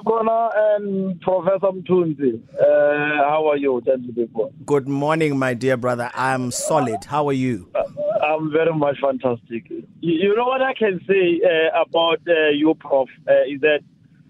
[0.06, 3.82] Kona and Professor Mthunzi, uh, how are you,
[4.14, 4.52] people?
[4.64, 7.68] good morning my dear brother i'm solid how are you
[8.28, 9.70] I'm very much fantastic.
[9.70, 13.80] You, you know what I can say uh, about uh, you, Prof, uh, is that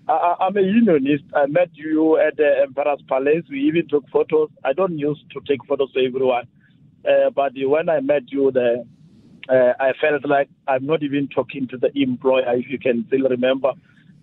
[0.09, 1.25] I, I'm a unionist.
[1.35, 3.45] I met you at the Emperor's Palace.
[3.51, 4.51] We even took photos.
[4.65, 6.47] I don't used to take photos for everyone,
[7.05, 8.85] uh, but when I met you there,
[9.49, 13.29] uh, I felt like I'm not even talking to the employer, if you can still
[13.29, 13.73] remember.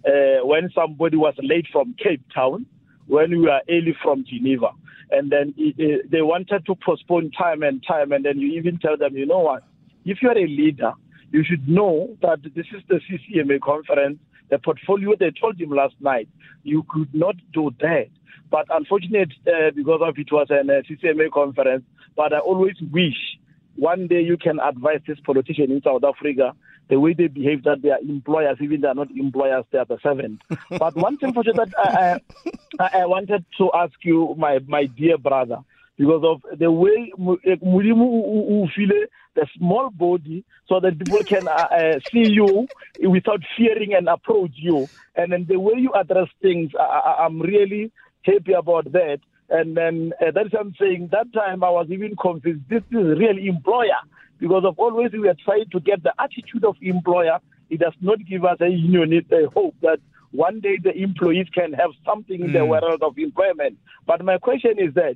[0.05, 2.65] Uh, when somebody was late from Cape Town,
[3.07, 4.69] when we were early from Geneva,
[5.11, 8.77] and then it, it, they wanted to postpone time and time, and then you even
[8.79, 9.63] tell them, you know what,
[10.05, 10.93] if you are a leader,
[11.31, 14.19] you should know that this is the CCMA conference.
[14.49, 16.29] the portfolio they told him last night.
[16.63, 18.07] You could not do that.
[18.51, 21.83] But unfortunate uh, because of it was a uh, CCMA conference.
[22.15, 23.17] But I always wish
[23.75, 26.53] one day you can advise this politician in South Africa
[26.89, 29.86] the way they behave that they are employers, even they are not employers, they are
[29.86, 30.41] the servant.
[30.69, 32.19] but one thing for sure that I,
[32.79, 35.57] I, I wanted to ask you, my, my dear brother,
[35.97, 38.89] because of the way Mulimu feel
[39.36, 42.67] the small body so that people can uh, uh, see you
[42.99, 44.89] without fearing and approach you.
[45.15, 47.91] And then the way you address things, I, I'm really
[48.23, 49.19] happy about that.
[49.49, 51.09] And then uh, that's what I'm saying.
[51.11, 53.99] That time I was even convinced this is real employer
[54.39, 57.39] because of always we are trying to get the attitude of employer.
[57.69, 59.99] It does not give us a union a hope that
[60.31, 62.69] one day the employees can have something in the Mm.
[62.69, 63.77] world of employment.
[64.05, 65.15] But my question is that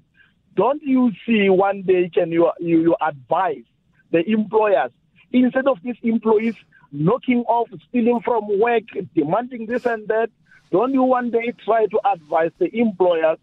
[0.56, 3.64] don't you see one day can you you, you advise
[4.12, 4.92] the employers
[5.32, 6.56] instead of these employees
[6.92, 10.30] knocking off, stealing from work, demanding this and that,
[10.72, 13.38] don't you one day try to advise the employers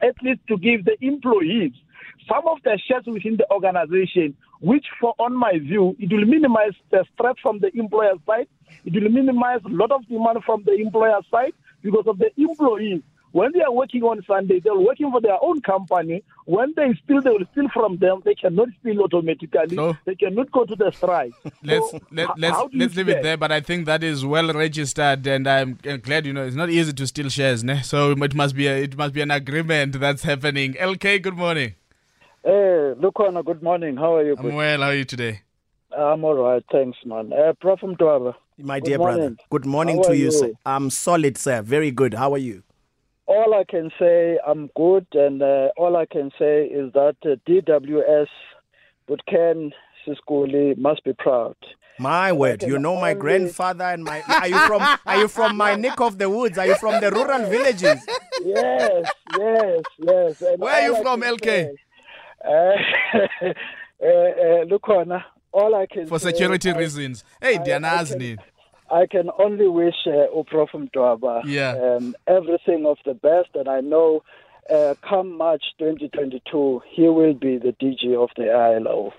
[0.00, 1.72] at least to give the employees
[2.28, 6.72] some of the shares within the organization, which, for on my view, it will minimize
[6.90, 8.46] the stress from the employer side.
[8.84, 11.52] It will minimize a lot of demand from the employer side
[11.82, 13.02] because of the employees.
[13.32, 16.22] When they are working on Sunday, they're working for their own company.
[16.44, 18.20] When they steal, they will steal from them.
[18.26, 19.74] They cannot steal automatically.
[19.74, 19.96] No.
[20.04, 21.32] They cannot go to the strike.
[21.62, 23.38] Let's So, let, h- let's how do you let's leave it there.
[23.38, 26.92] But I think that is well registered, and I'm glad you know it's not easy
[26.92, 27.64] to steal shares.
[27.64, 27.80] Ne?
[27.82, 30.74] So it must be a, it must be an agreement that's happening.
[30.74, 31.74] LK, good morning.
[32.44, 33.96] Hey, Lukhona, good morning.
[33.96, 34.34] How are you?
[34.38, 34.80] I'm well.
[34.80, 35.42] How are you today?
[35.96, 36.64] I'm all right.
[36.72, 37.32] Thanks, man.
[37.32, 38.34] Uh, Prof Mdwaba.
[38.58, 40.30] My Good dear brother, good morning How to you, you?
[40.32, 40.50] sir.
[40.66, 41.62] I'm solid, sir.
[41.62, 42.14] Very good.
[42.14, 42.62] How are you?
[43.26, 47.36] All I can say, I'm good, and uh, all I can say is that uh,
[47.48, 48.26] DWS,
[49.08, 49.70] Butken
[50.06, 51.56] Siskuli must be proud.
[51.98, 54.22] My word, you know my only- grandfather and my.
[54.28, 54.82] Are you from?
[55.06, 56.58] Are you from my neck of the woods?
[56.58, 58.00] Are you from the rural villages?
[58.44, 59.04] Yes,
[59.38, 60.42] yes, yes.
[60.42, 61.44] And Where are you I from, can LK?
[61.44, 61.76] say-
[62.44, 62.76] Uh,
[64.02, 64.64] uh, uh,
[65.52, 67.24] all I can For security reasons.
[67.40, 68.38] Hey, I- I Dianazni.
[68.90, 70.68] I can only wish uh, Uprof
[71.46, 71.70] Yeah.
[71.96, 74.22] um, everything of the best, and I know
[74.70, 79.12] uh, come March 2022 he will be the DG of the ILO.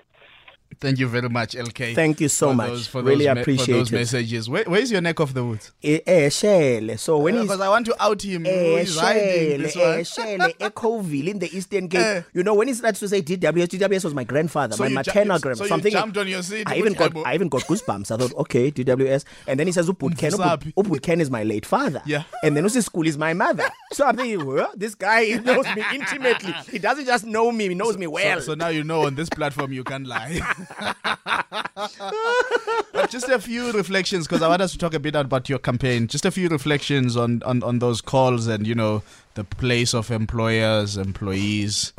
[0.80, 1.94] Thank you very much, LK.
[1.94, 2.68] Thank you so much.
[2.68, 3.96] Those, Really those me- appreciate for those it.
[3.96, 4.48] messages.
[4.50, 5.72] Where, where's your neck of the woods?
[5.82, 6.98] Eh, eh, Shele.
[6.98, 8.46] So when Because I want to out him.
[8.46, 10.00] Eh, Shele, eh, one.
[10.04, 12.00] Shele, Echoville in the Eastern Cape.
[12.00, 12.22] Eh.
[12.34, 14.94] You know, when he starts to say DWS, DWS was my grandfather, So my ju-
[14.94, 15.64] maternal so grandfather.
[15.64, 15.92] you Something.
[15.92, 17.16] jumped on your seat, I even got.
[17.26, 18.10] I even got goosebumps.
[18.10, 20.16] I thought, okay, DWS, and then he says, Uput
[21.02, 22.02] Ken, is my late father.
[22.04, 22.24] Yeah.
[22.42, 23.68] And then School is my mother.
[23.92, 26.52] So I'm thinking, well, this guy knows me intimately.
[26.70, 28.40] He doesn't just know me, he knows me well.
[28.40, 30.40] So, so now you know on this platform you can't lie.
[32.92, 35.58] but just a few reflections because I want us to talk a bit about your
[35.58, 36.06] campaign.
[36.06, 39.02] Just a few reflections on, on, on those calls and you know
[39.34, 41.92] the place of employers, employees.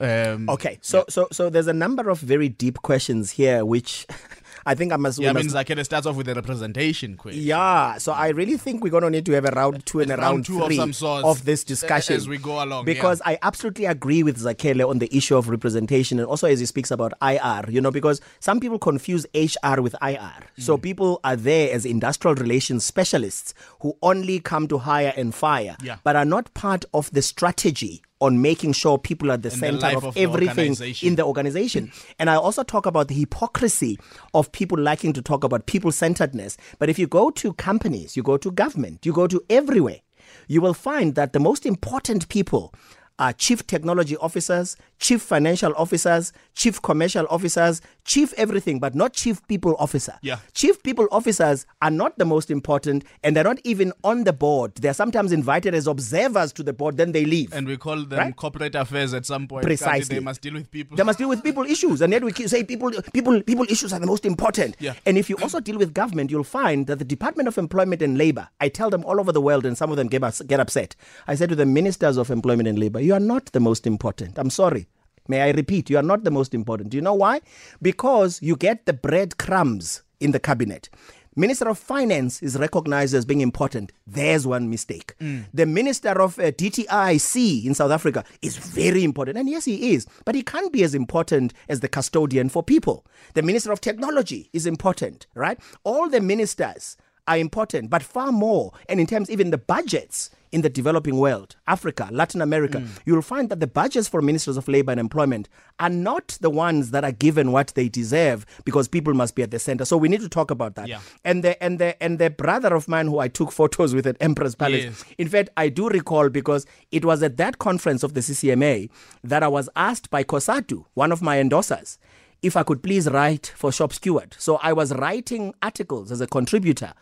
[0.00, 4.06] Um, Okay, so so so there's a number of very deep questions here, which
[4.66, 5.18] I think I must.
[5.18, 7.42] Yeah, I mean, Zakele starts off with a representation question.
[7.42, 10.10] Yeah, so I really think we're going to need to have a round two and
[10.10, 13.20] a Round round, two of three some of this discussion as we go along, Because
[13.24, 16.90] I absolutely agree with Zakele on the issue of representation, and also as he speaks
[16.90, 17.64] about IR.
[17.68, 20.18] You know, because some people confuse HR with IR.
[20.18, 20.40] Mm.
[20.58, 25.76] So people are there as industrial relations specialists who only come to hire and fire,
[25.82, 25.96] Yeah.
[26.04, 29.66] but are not part of the strategy on making sure people are the And the
[29.66, 31.92] center life of, of everything in the organization.
[32.18, 33.98] And I also talk about the hypocrisy
[34.32, 36.56] of people liking to talk about people centeredness.
[36.78, 40.00] But if you go to companies, you go to government, you go to everywhere,
[40.48, 42.72] you will find that the most important people
[43.18, 49.46] are chief technology officers, chief financial officers, chief commercial officers, chief everything, but not chief
[49.46, 50.14] people officer.
[50.22, 50.38] Yeah.
[50.52, 54.74] Chief people officers are not the most important and they're not even on the board.
[54.76, 57.52] They're sometimes invited as observers to the board, then they leave.
[57.52, 58.36] And we call them Right?
[58.36, 59.64] corporate affairs at some point.
[59.64, 60.16] Precisely.
[60.16, 60.96] They must deal with people.
[60.96, 64.00] They must deal with people issues, and yet we say people, people, people issues are
[64.00, 64.76] the most important.
[64.78, 64.94] Yeah.
[65.06, 68.18] And if you also deal with government, you'll find that the Department of Employment and
[68.18, 68.48] Labor.
[68.60, 70.96] I tell them all over the world, and some of them get, us, get upset.
[71.26, 74.38] I say to the ministers of employment and labor, you are not the most important.
[74.38, 74.88] I'm sorry.
[75.28, 76.90] May I repeat, you are not the most important.
[76.90, 77.40] Do you know why?
[77.80, 80.90] Because you get the breadcrumbs in the cabinet.
[81.36, 83.90] Minister of Finance is recognized as being important.
[84.06, 85.14] There's one mistake.
[85.52, 89.38] The Minister of uh, DTIC in South Africa is very important.
[89.38, 90.06] And yes, he is.
[90.24, 93.04] But he can't be as important as the custodian for people.
[93.34, 95.58] The Minister of Technology is important, right?
[95.82, 96.96] All the ministers
[97.26, 98.72] are important, but far more.
[98.88, 102.88] And in terms even the budgets in the developing world, Africa, Latin America, Mm.
[103.06, 105.48] you'll find that the budgets for ministers of labor and employment
[105.84, 109.50] are not the ones that are given what they deserve because people must be at
[109.50, 109.84] the center.
[109.84, 110.86] So we need to talk about that.
[110.88, 111.00] Yeah.
[111.24, 114.16] And the and the and the brother of mine who I took photos with at
[114.20, 114.84] Empress Palace.
[114.84, 115.04] Yes.
[115.18, 118.88] In fact, I do recall because it was at that conference of the CCMA
[119.24, 121.98] that I was asked by COSATU, one of my endorsers,
[122.42, 124.36] if I could please write for Shop Steward.
[124.38, 126.92] So I was writing articles as a contributor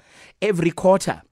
[0.40, 1.22] every quarter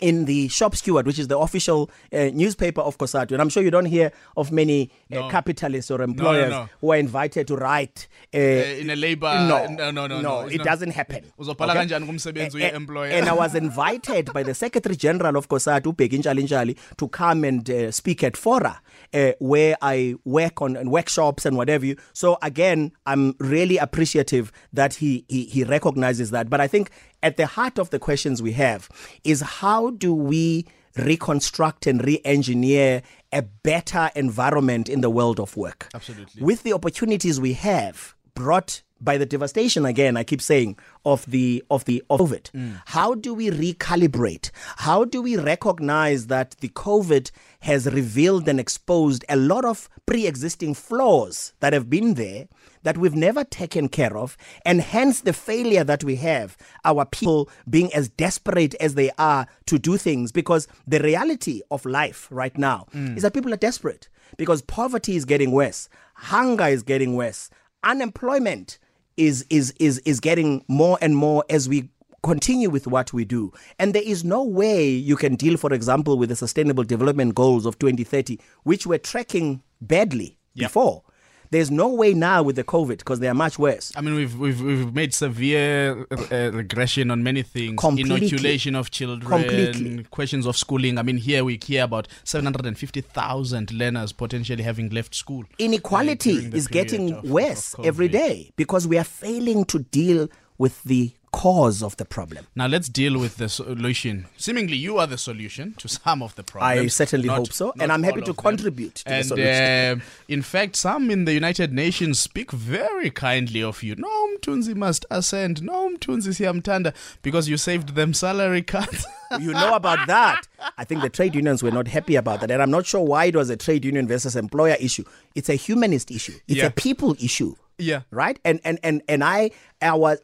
[0.00, 3.32] in the Shop Steward, which is the official uh, newspaper of COSATU.
[3.32, 5.28] And I'm sure you don't hear of many uh, No.
[5.28, 6.68] capitalists or employers no.
[6.80, 10.40] who are invited to write uh, Uh, in a labor no, no no no no,
[10.48, 11.24] it doesn't happen.
[11.38, 15.48] uzobhala kanjani kumsebenzi A- a- uye-employer And I was invited by the Secretary General of
[15.48, 18.80] COSATU, Ubheki Ntshalintshali, to come and uh, speak at fora
[19.14, 21.96] uh, where I work on and workshops and whatever you.
[22.12, 26.50] So again, I'm really appreciative that he, he he recognizes that.
[26.50, 26.90] But I think
[27.22, 28.88] at the heart of the questions we have
[29.24, 33.02] is how do we reconstruct and re-engineer
[33.32, 35.88] a better environment in the world of work?
[35.94, 36.42] Absolutely.
[36.42, 41.64] With the opportunities we have brought by the devastation again i keep saying of the
[41.70, 42.50] of the of covid.
[42.52, 42.82] Mm.
[42.86, 44.50] How do we recalibrate?
[44.76, 47.30] How do we recognize that the covid
[47.60, 52.48] has revealed and exposed a lot of pre-existing flaws that have been there
[52.82, 57.48] that we've never taken care of and hence the failure that we have our people
[57.68, 60.32] being as desperate as they are to do things?
[60.32, 63.16] Because the reality of life right now mm.
[63.16, 64.08] is that people are desperate.
[64.36, 65.88] Because poverty is getting worse.
[66.14, 67.48] Hunger is getting worse
[67.84, 68.78] unemployment
[69.16, 71.90] is is is is getting more and more as we
[72.22, 73.52] continue with what we do.
[73.78, 77.66] And there is no way you can deal for example with the sustainable development goals
[77.66, 81.02] of 2030 which we're tracking badly before
[81.50, 84.38] there's no way now with the covid because they are much worse I mean, we've
[84.38, 87.80] we've we've made severe uh, regression on many things.
[87.80, 88.16] Completely.
[88.28, 90.04] Inoculation of children, Completely.
[90.10, 90.98] questions of schooling.
[90.98, 95.14] I mean, here we hear about seven hundred and fifty thousand learners potentially having left
[95.14, 95.44] school.
[95.58, 98.12] inequality uh, is getting of- of worse every COVID.
[98.12, 100.28] day because we are failing to deal
[100.58, 104.26] with the cause of the problem Now let's deal with the solution.
[104.36, 106.80] Seemingly, you are the solution to some of the problems.
[106.80, 110.00] I certainly not- hope so, and I'm happy to contribute to the and, solution.
[110.00, 113.94] uh, in fact, some in the United Nations speak very kindly of you.
[113.96, 115.62] No, Mthunzi must ascend.
[115.62, 119.06] No, Mthunzi siyamthanda because you saved them salary cuts.
[119.40, 120.46] you know about that.
[120.76, 122.50] I think the trade unions were not happy about that.
[122.50, 125.04] And I'm not sure why it was a trade union versus employer issue.
[125.34, 126.34] It's a humanist issue.
[126.48, 126.66] It's Yeah.
[126.66, 127.54] a people issue.
[127.78, 128.02] Yeah.
[128.10, 128.38] Right?
[128.44, 129.50] And and and and I
[129.80, 130.18] I was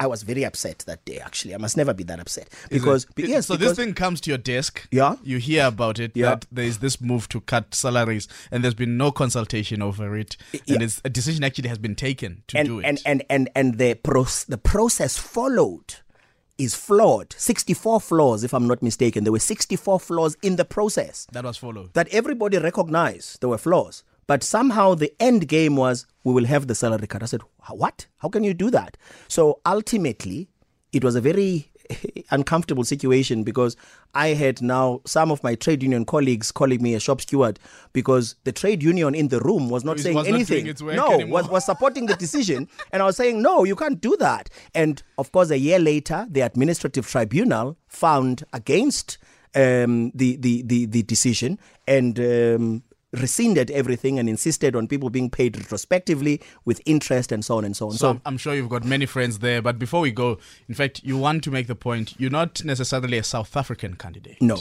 [0.00, 1.54] I was very upset that day actually.
[1.54, 2.48] I must never be that upset.
[2.70, 4.86] Because It- yes, so because this thing comes to your desk.
[4.90, 5.16] Yeah.
[5.22, 6.12] You hear about it.
[6.14, 6.30] Yeah.
[6.30, 10.36] That there is this move to cut salaries, and there's been no consultation over it,
[10.52, 10.82] and yeah.
[10.82, 12.84] it's, a decision actually has been taken to and, do it.
[12.84, 15.94] and and and and the pros- the process followed
[16.58, 17.34] is flawed.
[17.36, 19.24] 64 flaws if I'm not mistaken.
[19.24, 21.26] There were 64 flaws in the process.
[21.32, 21.92] that was followed.
[21.94, 24.02] that everybody recognized there were flaws.
[24.26, 27.22] But somehow the end game was we will have the salary cut.
[27.22, 28.06] I said, what?
[28.18, 28.96] How can you do that?
[29.28, 30.48] So ultimately,
[30.92, 31.70] it was a very
[32.30, 33.76] uncomfortable situation because
[34.14, 37.60] I had now some of my trade union colleagues calling me a shop steward
[37.92, 40.66] because the trade union in the room was not Was- saying was not anything.
[40.66, 41.42] work no, anymore.
[41.42, 42.68] was, was supporting the decision.
[42.92, 44.50] and I was saying, no, you can't do that.
[44.74, 49.18] And of course, a year later, the administrative tribunal found against
[49.54, 52.82] um, the, the, the, the decision and um,
[53.20, 57.76] rescinded everything and insisted on people being paid retrospectively with interest and so on and
[57.76, 57.92] so on.
[57.92, 59.62] So So, I'm, sure you've got many friends there.
[59.62, 60.38] But before we go,
[60.68, 64.40] in fact, you want to make the point you're not necessarily a South African candidate.
[64.40, 64.58] no,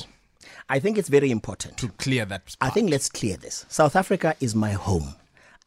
[0.70, 1.78] I think it's very important.
[1.78, 2.56] To clear that.
[2.62, 3.66] I think let's clear this.
[3.70, 5.16] South Africa is my home.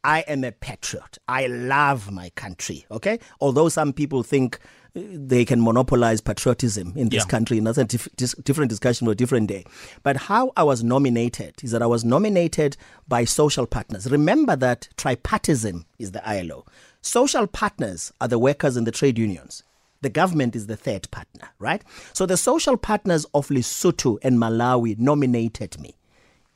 [0.05, 1.19] I am a patriot.
[1.29, 2.87] I love my country.
[2.91, 4.59] Okay, although some people think
[4.95, 7.29] they can monopolize patriotism in this Yeah.
[7.29, 9.65] country, and that's a dif- dis- different discussion for a different day.
[10.03, 12.77] But how I was nominated is that I was nominated
[13.07, 14.11] by social partners.
[14.11, 16.65] Remember that tripartism is the ILO.
[17.03, 19.63] Social partners are the workers and the trade unions.
[20.01, 21.83] The government is the third partner, right?
[22.13, 25.97] So the social partners of Lesotho and Malawi nominated me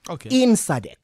[0.09, 0.31] Okay.
[0.43, 0.97] in SADC.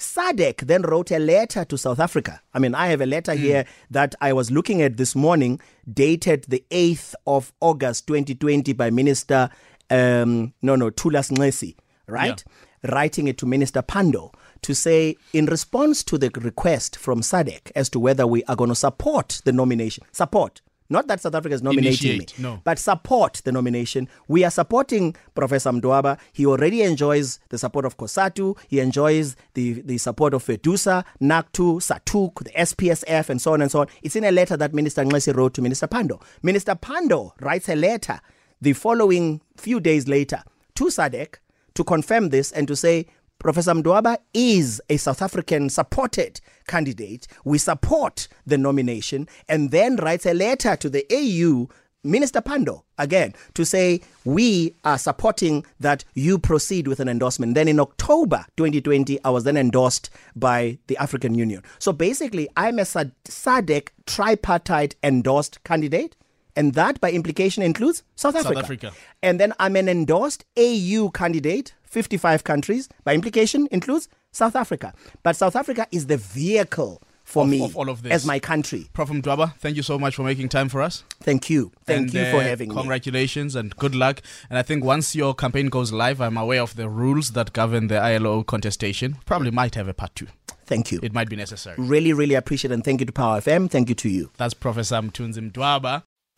[0.00, 2.40] SADC then wrote a letter to South Africa.
[2.54, 5.60] I mean, I have a letter here that I was looking at this morning,
[5.92, 9.50] dated the 8th of August 2020 by Minister,
[9.90, 11.76] um, no, no, Thulas Nxesi,
[12.06, 12.42] right?
[12.90, 14.32] Writing it to Minister Pandor
[14.62, 18.70] to say, in response to the request from SADC as to whether we are going
[18.70, 20.62] to support the nomination, support.
[20.90, 22.60] Not that South Africa is nominating Initiate, me, no.
[22.64, 24.08] but support the nomination.
[24.26, 26.18] We are supporting Professor Mdwaba.
[26.32, 28.58] He already enjoys the support of COSATU.
[28.66, 33.70] He enjoys the, the support of FEDUSA, NACTU, SATUK, the SPSF, and so on and
[33.70, 33.86] so on.
[34.02, 36.20] It's in a letter that Minister Nxesi wrote to Minister Pandor.
[36.42, 38.20] Minister Pandor writes a letter
[38.60, 40.42] the following few days later
[40.74, 41.36] to SADC
[41.74, 43.06] to confirm this and to say
[43.40, 47.26] Professor Mdwaba is a South African supported candidate.
[47.42, 51.70] We support the nomination and then writes a letter to the AU
[52.04, 57.54] Minister Pandor again to say we are supporting that you proceed with an endorsement.
[57.54, 61.62] Then in October 2020, I was then endorsed by the African Union.
[61.78, 66.14] So basically, I'm a SADC tripartite endorsed candidate.
[66.56, 68.54] And that, by implication, includes South Africa.
[68.56, 68.92] South Africa.
[69.22, 72.88] And then I'm an endorsed AU candidate, 55 countries.
[73.04, 74.94] By implication, includes South Africa.
[75.22, 78.12] But South Africa is the vehicle for Of- me of all of this.
[78.12, 78.88] as my country.
[78.92, 79.08] Prof.
[79.10, 81.04] Mdwaba, thank you so much for making time for us.
[81.22, 81.70] Thank you.
[81.84, 82.74] Thank And, you uh, for having me.
[82.74, 84.20] Congratulations and good luck.
[84.48, 87.88] And I think once your campaign goes live, I'm aware of the rules that govern
[87.88, 89.16] the ILO contestation.
[89.26, 90.26] Probably might have a part two.
[90.66, 91.00] Thank you.
[91.02, 91.74] It might be necessary.
[91.78, 92.74] Really, really appreciate it.
[92.74, 93.68] And thank you to Power FM.
[93.68, 94.30] Thank you to you.
[94.36, 96.04] That's Professor Mthunzi Mdwaba.